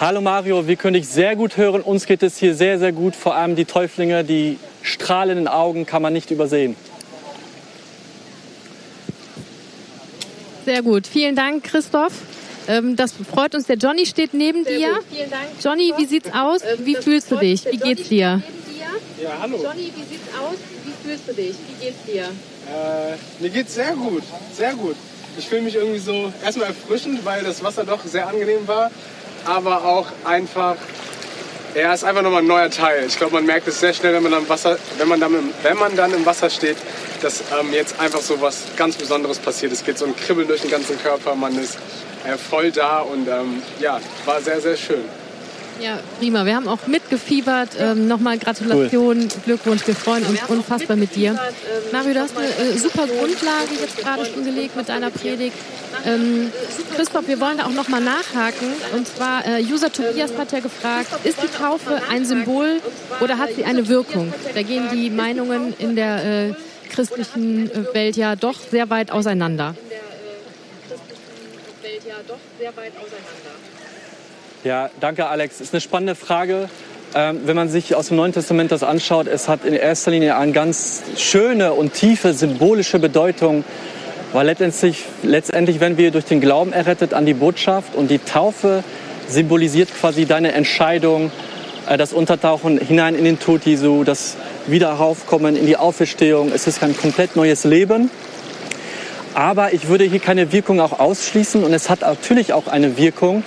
Hallo 0.00 0.20
Mario, 0.20 0.66
wir 0.66 0.76
können 0.76 0.94
dich 0.94 1.08
sehr 1.08 1.36
gut 1.36 1.56
hören. 1.56 1.82
Uns 1.82 2.06
geht 2.06 2.22
es 2.22 2.38
hier 2.38 2.54
sehr, 2.54 2.78
sehr 2.78 2.92
gut. 2.92 3.16
Vor 3.16 3.34
allem 3.34 3.56
die 3.56 3.64
Täuflinge, 3.64 4.24
die 4.24 4.58
strahlenden 4.82 5.48
Augen 5.48 5.86
kann 5.86 6.02
man 6.02 6.12
nicht 6.12 6.30
übersehen. 6.30 6.76
Sehr 10.64 10.82
gut. 10.82 11.06
Vielen 11.06 11.34
Dank, 11.34 11.64
Christoph. 11.64 12.12
Ähm, 12.68 12.96
das 12.96 13.12
freut 13.12 13.54
uns. 13.54 13.66
Der 13.66 13.76
Johnny 13.76 14.06
steht 14.06 14.34
neben 14.34 14.64
Sehr 14.64 14.78
dir. 14.78 15.00
Vielen 15.10 15.30
Dank. 15.30 15.48
Johnny, 15.62 15.92
wie 15.96 16.06
sieht's 16.06 16.30
aus? 16.32 16.62
Ähm, 16.62 16.86
wie 16.86 16.96
fühlst 16.96 17.30
du 17.30 17.36
dich? 17.36 17.64
Wie 17.70 17.78
geht's 17.78 18.08
dir? 18.08 18.42
Ja, 19.22 19.30
hallo. 19.40 19.56
Johnny, 19.56 19.92
wie 19.96 20.04
sieht's 20.04 20.28
aus? 20.38 20.56
Wie 20.84 21.08
fühlst 21.08 21.28
du 21.28 21.32
dich? 21.34 21.54
Wie 21.66 21.84
geht's 21.84 22.04
dir? 22.06 22.22
Äh, 22.22 23.42
mir 23.42 23.50
geht's 23.50 23.74
sehr 23.74 23.94
gut. 23.94 24.22
Sehr 24.54 24.74
gut. 24.74 24.96
Ich 25.38 25.48
fühle 25.48 25.62
mich 25.62 25.76
irgendwie 25.76 26.00
so 26.00 26.32
erstmal 26.44 26.66
erfrischend, 26.66 27.24
weil 27.24 27.44
das 27.44 27.62
Wasser 27.62 27.84
doch 27.84 28.04
sehr 28.04 28.26
angenehm 28.26 28.66
war, 28.66 28.90
aber 29.44 29.84
auch 29.84 30.06
einfach, 30.24 30.74
ja, 31.76 31.94
ist 31.94 32.02
einfach 32.02 32.22
nochmal 32.22 32.42
ein 32.42 32.48
neuer 32.48 32.70
Teil. 32.70 33.04
Ich 33.06 33.16
glaube, 33.16 33.34
man 33.34 33.46
merkt 33.46 33.68
es 33.68 33.78
sehr 33.78 33.94
schnell, 33.94 34.14
wenn 34.14 34.24
man, 34.24 34.34
am 34.34 34.48
Wasser, 34.48 34.76
wenn 34.98 35.06
man, 35.06 35.20
dann, 35.20 35.32
wenn 35.62 35.78
man 35.78 35.94
dann 35.94 36.12
im 36.12 36.26
Wasser 36.26 36.50
steht, 36.50 36.76
dass 37.22 37.44
ähm, 37.58 37.72
jetzt 37.72 38.00
einfach 38.00 38.20
so 38.20 38.40
was 38.40 38.64
ganz 38.76 38.96
Besonderes 38.96 39.38
passiert. 39.38 39.70
Es 39.70 39.84
geht 39.84 39.96
so 39.96 40.06
ein 40.06 40.16
Kribbeln 40.16 40.48
durch 40.48 40.62
den 40.62 40.72
ganzen 40.72 41.00
Körper, 41.00 41.36
man 41.36 41.56
ist 41.56 41.78
äh, 42.24 42.36
voll 42.36 42.72
da 42.72 42.98
und 42.98 43.28
ähm, 43.28 43.62
ja, 43.78 44.00
war 44.24 44.42
sehr, 44.42 44.60
sehr 44.60 44.76
schön. 44.76 45.04
Ja, 45.80 46.00
prima. 46.18 46.44
Wir 46.44 46.56
haben 46.56 46.66
auch 46.66 46.86
mitgefiebert. 46.86 47.70
Ähm, 47.78 48.08
Nochmal 48.08 48.38
Gratulation, 48.38 49.18
cool. 49.18 49.28
Glückwunsch. 49.44 49.86
Wir 49.86 49.94
freuen 49.94 50.24
uns 50.26 50.40
unfassbar 50.48 50.96
mit 50.96 51.14
dir. 51.14 51.30
Ähm, 51.30 51.36
Mario, 51.92 52.14
du 52.14 52.20
hast 52.20 52.36
eine 52.36 52.46
äh, 52.46 52.76
super 52.76 53.06
Grundlage 53.06 53.74
jetzt 53.80 53.96
gerade 53.98 54.26
schon 54.26 54.44
gelegt 54.44 54.76
mit 54.76 54.88
deiner 54.88 55.10
Predigt. 55.10 55.56
Ähm, 56.04 56.50
Christoph, 56.96 57.28
wir 57.28 57.40
wollen 57.40 57.58
da 57.58 57.66
auch 57.66 57.72
nochmal 57.72 58.00
nachhaken. 58.00 58.68
Und 58.96 59.06
zwar, 59.06 59.46
äh, 59.46 59.62
User 59.62 59.92
Tobias 59.92 60.36
hat 60.36 60.52
ja 60.52 60.60
gefragt, 60.60 61.08
ist 61.24 61.42
die 61.42 61.48
Taufe 61.48 62.00
ein 62.10 62.24
Symbol 62.24 62.80
oder 63.20 63.38
hat 63.38 63.50
sie 63.54 63.64
eine 63.64 63.88
Wirkung? 63.88 64.32
Da 64.54 64.62
gehen 64.62 64.88
die 64.92 65.10
Meinungen 65.10 65.74
in 65.78 65.94
der 65.94 66.24
äh, 66.48 66.54
christlichen 66.90 67.70
äh, 67.70 67.94
Welt 67.94 68.16
ja 68.16 68.34
doch 68.34 68.58
sehr 68.58 68.90
weit 68.90 69.12
auseinander. 69.12 69.74
In 69.80 69.88
der 69.90 69.98
äh, 69.98 70.00
christlichen 70.88 71.82
Welt 71.82 72.02
ja 72.08 72.16
doch 72.26 72.38
sehr 72.58 72.76
weit 72.76 72.92
auseinander. 72.96 73.67
Ja, 74.68 74.90
danke 75.00 75.26
Alex. 75.28 75.62
Ist 75.62 75.72
eine 75.72 75.80
spannende 75.80 76.14
Frage. 76.14 76.68
Ähm, 77.14 77.40
wenn 77.46 77.56
man 77.56 77.70
sich 77.70 77.94
aus 77.94 78.08
dem 78.08 78.18
Neuen 78.18 78.34
Testament 78.34 78.70
das 78.70 78.82
anschaut, 78.82 79.26
es 79.26 79.48
hat 79.48 79.64
in 79.64 79.72
erster 79.72 80.10
Linie 80.10 80.36
eine 80.36 80.52
ganz 80.52 81.04
schöne 81.16 81.72
und 81.72 81.94
tiefe 81.94 82.34
symbolische 82.34 82.98
Bedeutung, 82.98 83.64
weil 84.34 84.44
letztendlich, 84.44 85.04
letztendlich 85.22 85.80
werden 85.80 85.96
wir 85.96 86.10
durch 86.10 86.26
den 86.26 86.42
Glauben 86.42 86.74
errettet 86.74 87.14
an 87.14 87.24
die 87.24 87.32
Botschaft 87.32 87.94
und 87.94 88.10
die 88.10 88.18
Taufe 88.18 88.84
symbolisiert 89.26 89.88
quasi 89.98 90.26
deine 90.26 90.52
Entscheidung, 90.52 91.32
äh, 91.88 91.96
das 91.96 92.12
Untertauchen 92.12 92.78
hinein 92.78 93.14
in 93.14 93.24
den 93.24 93.38
Tod 93.38 93.64
Jesu, 93.64 94.04
das 94.04 94.36
Wiederaufkommen 94.66 95.56
in 95.56 95.64
die 95.64 95.78
Auferstehung. 95.78 96.52
Es 96.54 96.66
ist 96.66 96.82
ein 96.82 96.94
komplett 96.94 97.36
neues 97.36 97.64
Leben. 97.64 98.10
Aber 99.32 99.72
ich 99.72 99.88
würde 99.88 100.04
hier 100.04 100.20
keine 100.20 100.52
Wirkung 100.52 100.78
auch 100.78 101.00
ausschließen 101.00 101.64
und 101.64 101.72
es 101.72 101.88
hat 101.88 102.02
natürlich 102.02 102.52
auch 102.52 102.66
eine 102.66 102.98
Wirkung. 102.98 103.44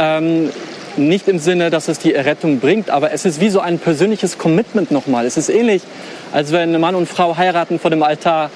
Ähm, 0.00 0.50
nicht 0.96 1.28
im 1.28 1.38
Sinne, 1.38 1.70
dass 1.70 1.88
es 1.88 1.98
die 1.98 2.14
Errettung 2.14 2.58
bringt, 2.58 2.90
aber 2.90 3.12
es 3.12 3.24
ist 3.24 3.40
wie 3.40 3.50
so 3.50 3.60
ein 3.60 3.78
persönliches 3.78 4.38
Commitment 4.38 4.90
nochmal. 4.90 5.26
Es 5.26 5.36
ist 5.36 5.48
ähnlich, 5.48 5.82
als 6.32 6.52
wenn 6.52 6.78
Mann 6.80 6.94
und 6.94 7.08
Frau 7.08 7.36
heiraten 7.36 7.78
vor 7.78 7.90
dem 7.90 8.02
Altar. 8.02 8.50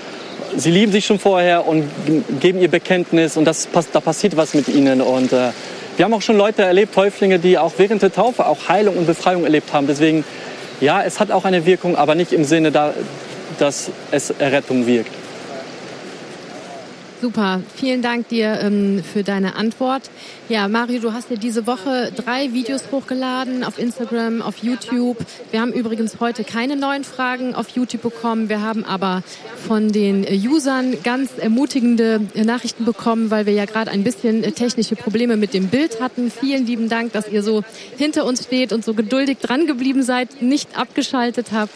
Sie 0.57 0.71
lieben 0.71 0.91
sich 0.91 1.07
schon 1.07 1.19
vorher 1.19 1.67
und 1.67 1.89
geben 2.41 2.61
ihr 2.61 2.69
Bekenntnis 2.69 3.37
und 3.37 3.45
das, 3.45 3.69
da 3.93 4.01
passiert 4.01 4.37
was 4.37 4.55
mit 4.55 4.69
ihnen. 4.69 5.01
Und 5.01 5.33
äh, 5.33 5.51
wir 5.97 6.05
haben 6.05 6.15
auch 6.15 6.23
schon 6.23 6.37
Leute 6.37 6.63
erlebt, 6.63 6.95
Täuflinge, 6.95 7.39
die 7.39 7.59
auch 7.59 7.73
während 7.77 8.03
der 8.03 8.13
Taufe 8.13 8.47
auch 8.47 8.69
Heilung 8.69 8.97
und 8.97 9.07
Befreiung 9.07 9.45
erlebt 9.45 9.73
haben. 9.73 9.87
Deswegen, 9.87 10.25
ja, 10.81 11.03
es 11.03 11.21
hat 11.21 11.31
auch 11.31 11.45
eine 11.45 11.67
Wirkung, 11.67 11.97
aber 11.97 12.15
nicht 12.15 12.33
im 12.33 12.45
Sinne, 12.45 12.73
da, 12.73 12.95
dass 13.59 13.91
es 14.11 14.31
Errettung 14.31 14.87
wirkt. 14.87 15.11
Super, 17.25 17.63
vielen 17.75 18.03
Dank 18.03 18.29
dir 18.29 18.61
ähm, 18.61 19.03
für 19.03 19.23
deine 19.23 19.57
Antwort. 19.57 20.11
Ja, 20.51 20.69
Mario, 20.69 21.01
du 21.01 21.15
hast 21.15 21.31
ja 21.31 21.37
diese 21.37 21.67
Woche 21.67 22.13
drei 22.15 22.53
Videos 22.53 22.83
hochgeladen 22.93 23.65
auf 23.65 23.79
Instagram, 23.79 24.43
auf 24.43 24.59
YouTube. 24.59 25.17
Wir 25.51 25.63
haben 25.63 25.73
übrigens 25.73 26.21
heute 26.21 26.45
keine 26.45 26.77
neuen 26.77 27.03
Fragen 27.03 27.55
auf 27.55 27.71
YouTube 27.71 28.03
bekommen. 28.03 28.51
Wir 28.51 28.61
haben 28.61 28.85
aber 28.85 29.23
von 29.67 29.91
den 29.91 30.27
Usern 30.31 31.03
ganz 31.03 31.31
ermutigende 31.39 32.21
Nachrichten 32.35 32.85
bekommen, 32.85 33.31
weil 33.31 33.47
wir 33.47 33.55
ja 33.55 33.65
gerade 33.65 33.91
ein 33.91 34.05
bisschen 34.05 34.43
technische 34.55 34.95
Probleme 34.95 35.39
mit 35.39 35.55
dem 35.55 35.69
Bild 35.69 36.03
hatten. 36.03 36.31
Vielen 36.31 36.67
lieben 36.67 36.91
Dank, 36.91 37.15
dass 37.15 37.27
ihr 37.27 37.43
so 37.43 37.65
hinter 37.97 38.27
uns 38.27 38.45
steht 38.45 38.75
und 38.75 38.85
so 38.85 38.93
geduldig 38.93 39.39
dran 39.39 39.67
geblieben 39.67 40.03
seid, 40.03 40.43
nicht 40.43 40.77
abgeschaltet 40.79 41.53
habt. 41.53 41.73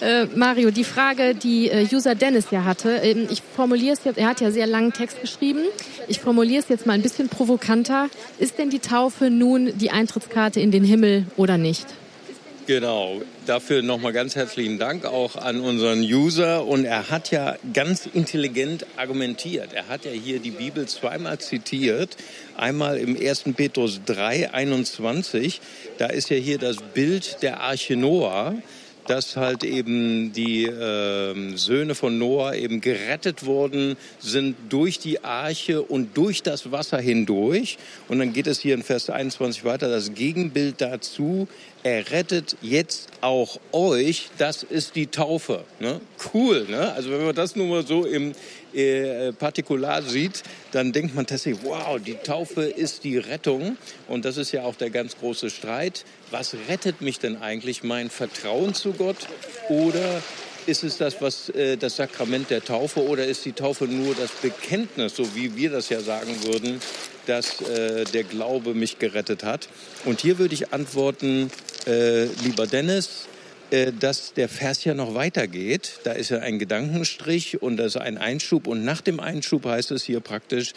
Äh, 0.00 0.26
Mario, 0.36 0.70
die 0.70 0.84
Frage, 0.84 1.34
die 1.34 1.68
äh, 1.68 1.88
User 1.92 2.14
Dennis 2.14 2.46
ja 2.52 2.64
hatte, 2.64 3.02
äh, 3.02 3.26
ich 3.30 3.42
formuliere 3.56 3.94
es 3.94 4.04
jetzt, 4.04 4.18
er 4.18 4.28
hat 4.28 4.40
ja 4.40 4.52
sehr 4.52 4.68
langen 4.92 4.94
Text 4.94 5.20
geschrieben. 5.20 5.64
Ich 6.08 6.20
formuliere 6.20 6.62
es 6.62 6.68
jetzt 6.68 6.86
mal 6.86 6.94
ein 6.94 7.02
bisschen 7.02 7.28
provokanter. 7.28 8.08
Ist 8.38 8.58
denn 8.58 8.70
die 8.70 8.78
Taufe 8.78 9.30
nun 9.30 9.76
die 9.78 9.90
Eintrittskarte 9.90 10.60
in 10.60 10.70
den 10.70 10.84
Himmel 10.84 11.26
oder 11.36 11.58
nicht? 11.58 11.86
Genau, 12.66 13.22
dafür 13.44 13.82
nochmal 13.82 14.12
ganz 14.12 14.36
herzlichen 14.36 14.78
Dank 14.78 15.04
auch 15.04 15.34
an 15.34 15.60
unseren 15.60 16.00
User. 16.00 16.64
Und 16.64 16.84
er 16.84 17.10
hat 17.10 17.32
ja 17.32 17.56
ganz 17.72 18.06
intelligent 18.06 18.86
argumentiert. 18.96 19.72
Er 19.72 19.88
hat 19.88 20.04
ja 20.04 20.12
hier 20.12 20.38
die 20.38 20.52
Bibel 20.52 20.86
zweimal 20.86 21.38
zitiert. 21.38 22.16
Einmal 22.56 22.98
im 22.98 23.16
1. 23.16 23.44
Petrus 23.56 24.00
3, 24.06 24.54
21. 24.54 25.60
Da 25.98 26.06
ist 26.06 26.30
ja 26.30 26.36
hier 26.36 26.58
das 26.58 26.76
Bild 26.76 27.42
der 27.42 27.60
Arche 27.60 27.96
Noah 27.96 28.54
dass 29.06 29.36
halt 29.36 29.64
eben 29.64 30.32
die 30.32 30.64
äh, 30.64 31.56
Söhne 31.56 31.94
von 31.94 32.18
Noah 32.18 32.54
eben 32.54 32.80
gerettet 32.80 33.44
worden 33.44 33.96
sind 34.20 34.56
durch 34.68 34.98
die 34.98 35.24
Arche 35.24 35.82
und 35.82 36.16
durch 36.16 36.42
das 36.42 36.70
Wasser 36.70 36.98
hindurch. 36.98 37.78
Und 38.08 38.18
dann 38.18 38.32
geht 38.32 38.46
es 38.46 38.60
hier 38.60 38.74
in 38.74 38.82
Vers 38.82 39.10
21 39.10 39.64
weiter, 39.64 39.88
das 39.88 40.14
Gegenbild 40.14 40.80
dazu, 40.80 41.48
er 41.84 42.10
rettet 42.12 42.56
jetzt 42.62 43.08
auch 43.22 43.58
euch, 43.72 44.30
das 44.38 44.62
ist 44.62 44.94
die 44.94 45.08
Taufe. 45.08 45.64
Ne? 45.80 46.00
Cool, 46.32 46.66
ne? 46.68 46.92
Also 46.92 47.10
wenn 47.10 47.24
man 47.24 47.34
das 47.34 47.56
nur 47.56 47.66
mal 47.66 47.84
so 47.84 48.04
im 48.04 48.32
äh, 48.74 49.32
Partikular 49.32 50.02
sieht, 50.02 50.42
dann 50.72 50.92
denkt 50.92 51.14
man 51.14 51.26
tatsächlich, 51.26 51.62
wow, 51.64 51.98
die 52.00 52.14
Taufe 52.14 52.62
ist 52.62 53.04
die 53.04 53.18
Rettung. 53.18 53.76
Und 54.08 54.24
das 54.24 54.36
ist 54.36 54.52
ja 54.52 54.62
auch 54.62 54.76
der 54.76 54.90
ganz 54.90 55.16
große 55.18 55.50
Streit. 55.50 56.04
Was 56.30 56.54
rettet 56.68 57.00
mich 57.00 57.18
denn 57.18 57.40
eigentlich? 57.40 57.82
Mein 57.82 58.10
Vertrauen 58.10 58.74
zu 58.74 58.92
Gott 58.92 59.28
oder 59.68 60.22
ist 60.66 60.84
es 60.84 60.96
das, 60.96 61.20
was 61.20 61.48
äh, 61.50 61.76
das 61.76 61.96
Sakrament 61.96 62.50
der 62.50 62.64
Taufe 62.64 63.00
oder 63.02 63.26
ist 63.26 63.44
die 63.44 63.52
Taufe 63.52 63.86
nur 63.86 64.14
das 64.14 64.30
Bekenntnis, 64.30 65.16
so 65.16 65.34
wie 65.34 65.56
wir 65.56 65.70
das 65.70 65.88
ja 65.88 66.00
sagen 66.00 66.34
würden, 66.44 66.80
dass 67.26 67.60
äh, 67.62 68.04
der 68.04 68.24
Glaube 68.24 68.74
mich 68.74 68.98
gerettet 68.98 69.44
hat? 69.44 69.68
Und 70.04 70.20
hier 70.20 70.38
würde 70.38 70.54
ich 70.54 70.72
antworten, 70.72 71.50
äh, 71.86 72.24
lieber 72.44 72.66
Dennis, 72.66 73.26
dass 73.98 74.34
der 74.34 74.48
Vers 74.48 74.84
ja 74.84 74.92
noch 74.92 75.14
weitergeht. 75.14 76.00
Da 76.04 76.12
ist 76.12 76.30
ja 76.30 76.40
ein 76.40 76.58
Gedankenstrich 76.58 77.62
und 77.62 77.78
da 77.78 77.84
ist 77.84 77.96
ein 77.96 78.18
Einschub 78.18 78.66
und 78.66 78.84
nach 78.84 79.00
dem 79.00 79.18
Einschub 79.18 79.64
heißt 79.64 79.92
es 79.92 80.04
hier 80.04 80.20
praktisch, 80.20 80.74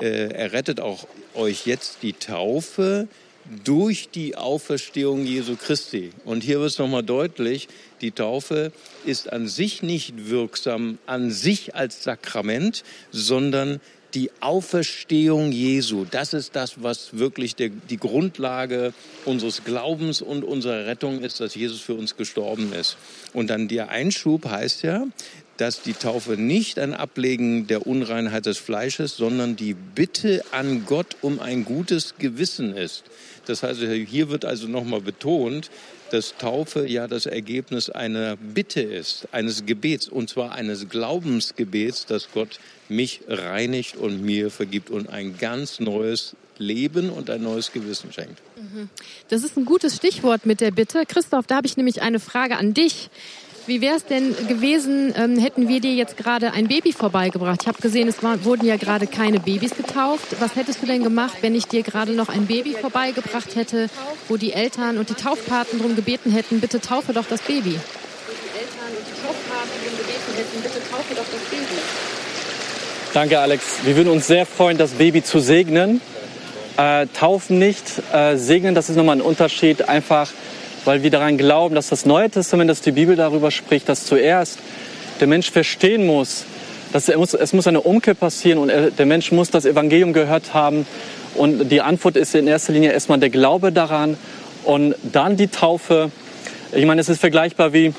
äh, 0.00 0.32
er 0.32 0.52
rettet 0.52 0.80
auch 0.80 1.06
euch 1.34 1.66
jetzt 1.66 1.98
die 2.02 2.14
Taufe 2.14 3.06
durch 3.64 4.08
die 4.08 4.36
Auferstehung 4.36 5.24
Jesu 5.24 5.56
Christi. 5.56 6.10
Und 6.24 6.42
hier 6.42 6.60
wird 6.60 6.70
es 6.70 6.78
nochmal 6.78 7.02
deutlich, 7.02 7.68
die 8.00 8.10
Taufe 8.10 8.72
ist 9.04 9.32
an 9.32 9.48
sich 9.48 9.82
nicht 9.82 10.28
wirksam, 10.28 10.98
an 11.06 11.30
sich 11.30 11.74
als 11.74 12.02
Sakrament, 12.02 12.84
sondern 13.10 13.80
die 14.14 14.30
Auferstehung 14.40 15.52
Jesu. 15.52 16.04
Das 16.10 16.34
ist 16.34 16.54
das, 16.54 16.82
was 16.82 17.16
wirklich 17.18 17.56
der, 17.56 17.70
die 17.70 17.96
Grundlage 17.96 18.92
unseres 19.24 19.64
Glaubens 19.64 20.20
und 20.20 20.44
unserer 20.44 20.86
Rettung 20.86 21.20
ist, 21.20 21.40
dass 21.40 21.54
Jesus 21.54 21.80
für 21.80 21.94
uns 21.94 22.16
gestorben 22.16 22.72
ist. 22.72 22.96
Und 23.32 23.48
dann 23.48 23.68
der 23.68 23.88
Einschub 23.88 24.46
heißt 24.46 24.82
ja, 24.82 25.06
dass 25.56 25.82
die 25.82 25.92
Taufe 25.92 26.32
nicht 26.32 26.78
ein 26.78 26.94
Ablegen 26.94 27.66
der 27.66 27.86
Unreinheit 27.86 28.46
des 28.46 28.58
Fleisches, 28.58 29.16
sondern 29.16 29.56
die 29.56 29.74
Bitte 29.74 30.44
an 30.50 30.84
Gott 30.86 31.16
um 31.20 31.40
ein 31.40 31.64
gutes 31.64 32.14
Gewissen 32.18 32.76
ist. 32.76 33.04
Das 33.46 33.62
heißt, 33.62 33.80
hier 33.80 34.28
wird 34.30 34.44
also 34.44 34.66
nochmal 34.66 35.00
betont, 35.00 35.70
dass 36.12 36.36
Taufe 36.36 36.86
ja 36.86 37.08
das 37.08 37.26
Ergebnis 37.26 37.88
einer 37.88 38.36
Bitte 38.36 38.82
ist, 38.82 39.28
eines 39.32 39.64
Gebets, 39.64 40.08
und 40.08 40.28
zwar 40.28 40.52
eines 40.52 40.88
Glaubensgebets, 40.88 42.06
dass 42.06 42.30
Gott 42.32 42.60
mich 42.88 43.20
reinigt 43.28 43.96
und 43.96 44.22
mir 44.22 44.50
vergibt 44.50 44.90
und 44.90 45.08
ein 45.08 45.38
ganz 45.38 45.80
neues 45.80 46.36
Leben 46.58 47.10
und 47.10 47.30
ein 47.30 47.42
neues 47.42 47.72
Gewissen 47.72 48.12
schenkt. 48.12 48.40
Mhm. 48.56 48.90
Das 49.28 49.42
ist 49.42 49.56
ein 49.56 49.64
gutes 49.64 49.96
Stichwort 49.96 50.46
mit 50.46 50.60
der 50.60 50.70
Bitte. 50.70 51.04
Christoph, 51.06 51.46
da 51.46 51.56
habe 51.56 51.66
ich 51.66 51.76
nämlich 51.76 52.02
eine 52.02 52.20
Frage 52.20 52.56
an 52.56 52.74
dich. 52.74 53.10
Wie 53.66 53.80
wäre 53.80 53.94
es 53.94 54.04
denn 54.04 54.34
gewesen, 54.48 55.14
ähm, 55.16 55.38
hätten 55.38 55.68
wir 55.68 55.80
dir 55.80 55.94
jetzt 55.94 56.16
gerade 56.16 56.52
ein 56.52 56.66
Baby 56.66 56.92
vorbeigebracht? 56.92 57.62
Ich 57.62 57.68
habe 57.68 57.80
gesehen, 57.80 58.08
es 58.08 58.20
war, 58.20 58.44
wurden 58.44 58.66
ja 58.66 58.76
gerade 58.76 59.06
keine 59.06 59.38
Babys 59.38 59.76
getauft. 59.76 60.40
Was 60.40 60.56
hättest 60.56 60.82
du 60.82 60.86
denn 60.86 61.04
gemacht, 61.04 61.34
wenn 61.42 61.54
ich 61.54 61.66
dir 61.66 61.84
gerade 61.84 62.12
noch 62.12 62.28
ein 62.28 62.46
Baby 62.46 62.74
vorbeigebracht 62.74 63.54
hätte, 63.54 63.88
wo 64.28 64.36
die 64.36 64.52
Eltern 64.52 64.98
und 64.98 65.10
die 65.10 65.14
Taufpaten 65.14 65.78
darum 65.78 65.94
gebeten 65.94 66.32
hätten, 66.32 66.60
bitte 66.60 66.80
taufe 66.80 67.12
doch 67.12 67.26
das 67.30 67.40
Baby? 67.42 67.78
Danke, 73.14 73.38
Alex. 73.38 73.64
Wir 73.84 73.94
würden 73.94 74.10
uns 74.10 74.26
sehr 74.26 74.44
freuen, 74.44 74.76
das 74.76 74.90
Baby 74.92 75.22
zu 75.22 75.38
segnen. 75.38 76.00
Äh, 76.78 77.06
taufen 77.16 77.60
nicht, 77.60 77.84
äh, 78.12 78.36
segnen, 78.36 78.74
das 78.74 78.90
ist 78.90 78.96
nochmal 78.96 79.18
ein 79.18 79.22
Unterschied. 79.22 79.88
Einfach 79.88 80.30
weil 80.84 81.02
wir 81.02 81.10
daran 81.10 81.38
glauben, 81.38 81.74
dass 81.74 81.88
das 81.88 82.06
Neue 82.06 82.30
Testament, 82.30 82.70
dass 82.70 82.80
die 82.80 82.92
Bibel 82.92 83.16
darüber 83.16 83.50
spricht, 83.50 83.88
dass 83.88 84.04
zuerst 84.04 84.58
der 85.20 85.26
Mensch 85.26 85.50
verstehen 85.50 86.06
muss, 86.06 86.44
dass 86.92 87.08
er 87.08 87.18
muss, 87.18 87.34
es 87.34 87.52
muss 87.52 87.66
eine 87.66 87.80
Umkehr 87.80 88.14
passieren 88.14 88.58
und 88.58 88.68
er, 88.68 88.90
der 88.90 89.06
Mensch 89.06 89.32
muss 89.32 89.50
das 89.50 89.64
Evangelium 89.64 90.12
gehört 90.12 90.54
haben. 90.54 90.86
Und 91.34 91.70
die 91.70 91.80
Antwort 91.80 92.16
ist 92.16 92.34
in 92.34 92.46
erster 92.46 92.72
Linie 92.72 92.92
erstmal 92.92 93.18
der 93.18 93.30
Glaube 93.30 93.72
daran 93.72 94.16
und 94.64 94.94
dann 95.02 95.36
die 95.36 95.48
Taufe. 95.48 96.10
Ich 96.72 96.84
meine, 96.84 97.00
es 97.00 97.08
ist 97.08 97.20
vergleichbar 97.20 97.72
wie, 97.72 97.94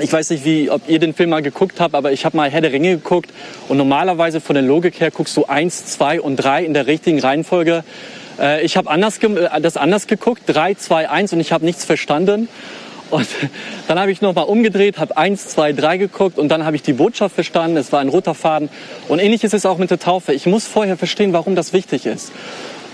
ich 0.00 0.12
weiß 0.12 0.30
nicht, 0.30 0.44
wie, 0.44 0.70
ob 0.70 0.88
ihr 0.88 0.98
den 0.98 1.14
Film 1.14 1.30
mal 1.30 1.42
geguckt 1.42 1.80
habt, 1.80 1.94
aber 1.94 2.12
ich 2.12 2.24
habe 2.24 2.36
mal 2.36 2.50
Herr 2.50 2.62
der 2.62 2.72
Ringe 2.72 2.96
geguckt 2.96 3.30
und 3.68 3.76
normalerweise 3.76 4.40
von 4.40 4.54
der 4.54 4.62
Logik 4.62 5.00
her 5.00 5.10
guckst 5.10 5.36
du 5.36 5.44
eins, 5.44 5.86
zwei 5.86 6.20
und 6.20 6.36
drei 6.36 6.64
in 6.64 6.74
der 6.74 6.86
richtigen 6.86 7.20
Reihenfolge. 7.20 7.84
Äh, 8.38 8.64
ich 8.64 8.76
habe 8.76 8.90
anders, 8.90 9.18
äh, 9.18 9.60
das 9.60 9.76
anders 9.76 10.06
geguckt, 10.06 10.42
3, 10.46 10.74
2, 10.74 11.08
1 11.08 11.32
und 11.32 11.40
ich 11.40 11.52
habe 11.52 11.64
nichts 11.64 11.84
verstanden. 11.84 12.48
Und 13.10 13.28
dann 13.88 13.98
habe 13.98 14.10
ich 14.10 14.20
nochmal 14.20 14.44
umgedreht, 14.44 14.98
habe 14.98 15.16
1, 15.16 15.48
2, 15.48 15.72
3 15.72 15.96
geguckt 15.98 16.38
und 16.38 16.48
dann 16.48 16.64
habe 16.64 16.76
ich 16.76 16.82
die 16.82 16.94
Botschaft 16.94 17.34
verstanden. 17.34 17.76
Es 17.76 17.92
war 17.92 18.00
ein 18.00 18.08
roter 18.08 18.34
Faden. 18.34 18.68
Und 19.08 19.18
ähnlich 19.18 19.44
ist 19.44 19.54
es 19.54 19.66
auch 19.66 19.78
mit 19.78 19.90
der 19.90 19.98
Taufe. 19.98 20.32
Ich 20.32 20.46
muss 20.46 20.66
vorher 20.66 20.96
verstehen, 20.96 21.32
warum 21.32 21.54
das 21.54 21.72
wichtig 21.72 22.06
ist. 22.06 22.32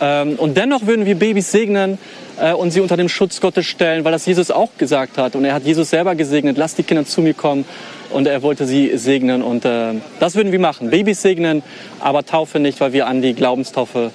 Ähm, 0.00 0.34
und 0.36 0.56
dennoch 0.56 0.86
würden 0.86 1.04
wir 1.04 1.14
Babys 1.14 1.52
segnen 1.52 1.98
äh, 2.40 2.52
und 2.52 2.70
sie 2.70 2.80
unter 2.80 2.96
dem 2.96 3.08
Schutz 3.08 3.40
Gottes 3.40 3.66
stellen, 3.66 4.04
weil 4.04 4.12
das 4.12 4.26
Jesus 4.26 4.50
auch 4.50 4.70
gesagt 4.78 5.18
hat. 5.18 5.36
Und 5.36 5.44
er 5.44 5.54
hat 5.54 5.64
Jesus 5.64 5.90
selber 5.90 6.14
gesegnet, 6.14 6.56
lasst 6.56 6.78
die 6.78 6.82
Kinder 6.82 7.04
zu 7.04 7.20
mir 7.20 7.34
kommen. 7.34 7.64
Und 8.10 8.26
er 8.26 8.42
wollte 8.42 8.66
sie 8.66 8.96
segnen. 8.98 9.40
Und 9.40 9.64
das 9.64 10.34
würden 10.34 10.50
wir 10.50 10.58
machen. 10.58 10.90
Babys 10.90 11.22
segnen, 11.22 11.62
aber 12.00 12.26
Taufe 12.26 12.58
nicht, 12.58 12.80
weil 12.80 12.92
wir 12.92 13.06
an 13.06 13.22
die 13.22 13.34
Glaubenstaufe 13.34 14.10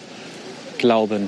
glauben. 0.77 1.27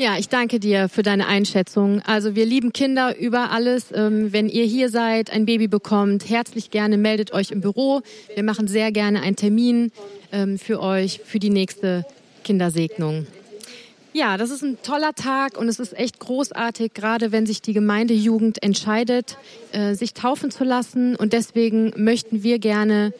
Ja, 0.00 0.16
ich 0.18 0.30
danke 0.30 0.60
dir 0.60 0.88
für 0.88 1.02
deine 1.02 1.26
Einschätzung. 1.26 2.00
Also 2.06 2.34
wir 2.34 2.46
lieben 2.46 2.72
Kinder 2.72 3.18
über 3.18 3.50
alles. 3.50 3.92
Ähm, 3.92 4.32
wenn 4.32 4.48
ihr 4.48 4.64
hier 4.64 4.88
seid, 4.88 5.30
ein 5.30 5.44
Baby 5.44 5.68
bekommt, 5.68 6.30
herzlich 6.30 6.70
gerne 6.70 6.96
meldet 6.96 7.34
euch 7.34 7.50
im 7.50 7.60
Büro. 7.60 8.00
Wir 8.34 8.42
machen 8.42 8.66
sehr 8.66 8.92
gerne 8.92 9.20
einen 9.20 9.36
Termin 9.36 9.92
ähm, 10.32 10.58
für 10.58 10.80
euch 10.80 11.20
für 11.22 11.38
die 11.38 11.50
nächste 11.50 12.06
Kindersegnung. 12.44 13.26
Ja, 14.12 14.38
das 14.38 14.50
ist 14.50 14.62
ein 14.62 14.78
toller 14.82 15.14
Tag 15.14 15.58
und 15.58 15.68
es 15.68 15.78
ist 15.78 15.96
echt 15.96 16.18
großartig, 16.18 16.94
gerade 16.94 17.30
wenn 17.30 17.44
sich 17.44 17.60
die 17.60 17.74
Gemeindejugend 17.74 18.62
entscheidet, 18.62 19.36
äh, 19.72 19.94
sich 19.94 20.14
taufen 20.14 20.50
zu 20.50 20.64
lassen. 20.64 21.14
Und 21.14 21.34
deswegen 21.34 21.92
möchten 21.96 22.42
wir 22.42 22.58
gerne 22.58 23.12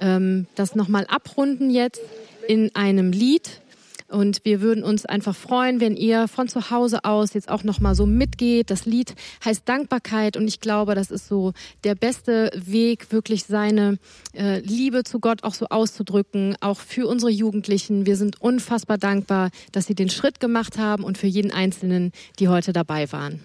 ähm, 0.00 0.46
das 0.54 0.74
nochmal 0.74 1.04
abrunden 1.08 1.68
jetzt 1.68 2.00
in 2.46 2.74
einem 2.76 3.10
Lied. 3.10 3.60
Und 4.08 4.40
wir 4.44 4.62
würden 4.62 4.84
uns 4.84 5.04
einfach 5.04 5.36
freuen, 5.36 5.80
wenn 5.80 5.94
ihr 5.94 6.28
von 6.28 6.48
zu 6.48 6.70
Hause 6.70 7.04
aus 7.04 7.34
jetzt 7.34 7.50
auch 7.50 7.62
nochmal 7.62 7.94
so 7.94 8.06
mitgeht. 8.06 8.70
Das 8.70 8.86
Lied 8.86 9.14
heißt 9.44 9.68
Dankbarkeit 9.68 10.36
und 10.36 10.48
ich 10.48 10.60
glaube, 10.60 10.94
das 10.94 11.10
ist 11.10 11.28
so 11.28 11.52
der 11.84 11.94
beste 11.94 12.50
Weg, 12.54 13.12
wirklich 13.12 13.44
seine 13.44 13.98
äh, 14.32 14.60
Liebe 14.60 15.04
zu 15.04 15.20
Gott 15.20 15.44
auch 15.44 15.54
so 15.54 15.66
auszudrücken, 15.66 16.56
auch 16.60 16.80
für 16.80 17.06
unsere 17.06 17.30
Jugendlichen. 17.30 18.06
Wir 18.06 18.16
sind 18.16 18.40
unfassbar 18.40 18.96
dankbar, 18.96 19.50
dass 19.72 19.86
sie 19.86 19.94
den 19.94 20.08
Schritt 20.08 20.40
gemacht 20.40 20.78
haben 20.78 21.04
und 21.04 21.18
für 21.18 21.26
jeden 21.26 21.50
Einzelnen, 21.50 22.12
die 22.38 22.48
heute 22.48 22.72
dabei 22.72 23.12
waren. 23.12 23.42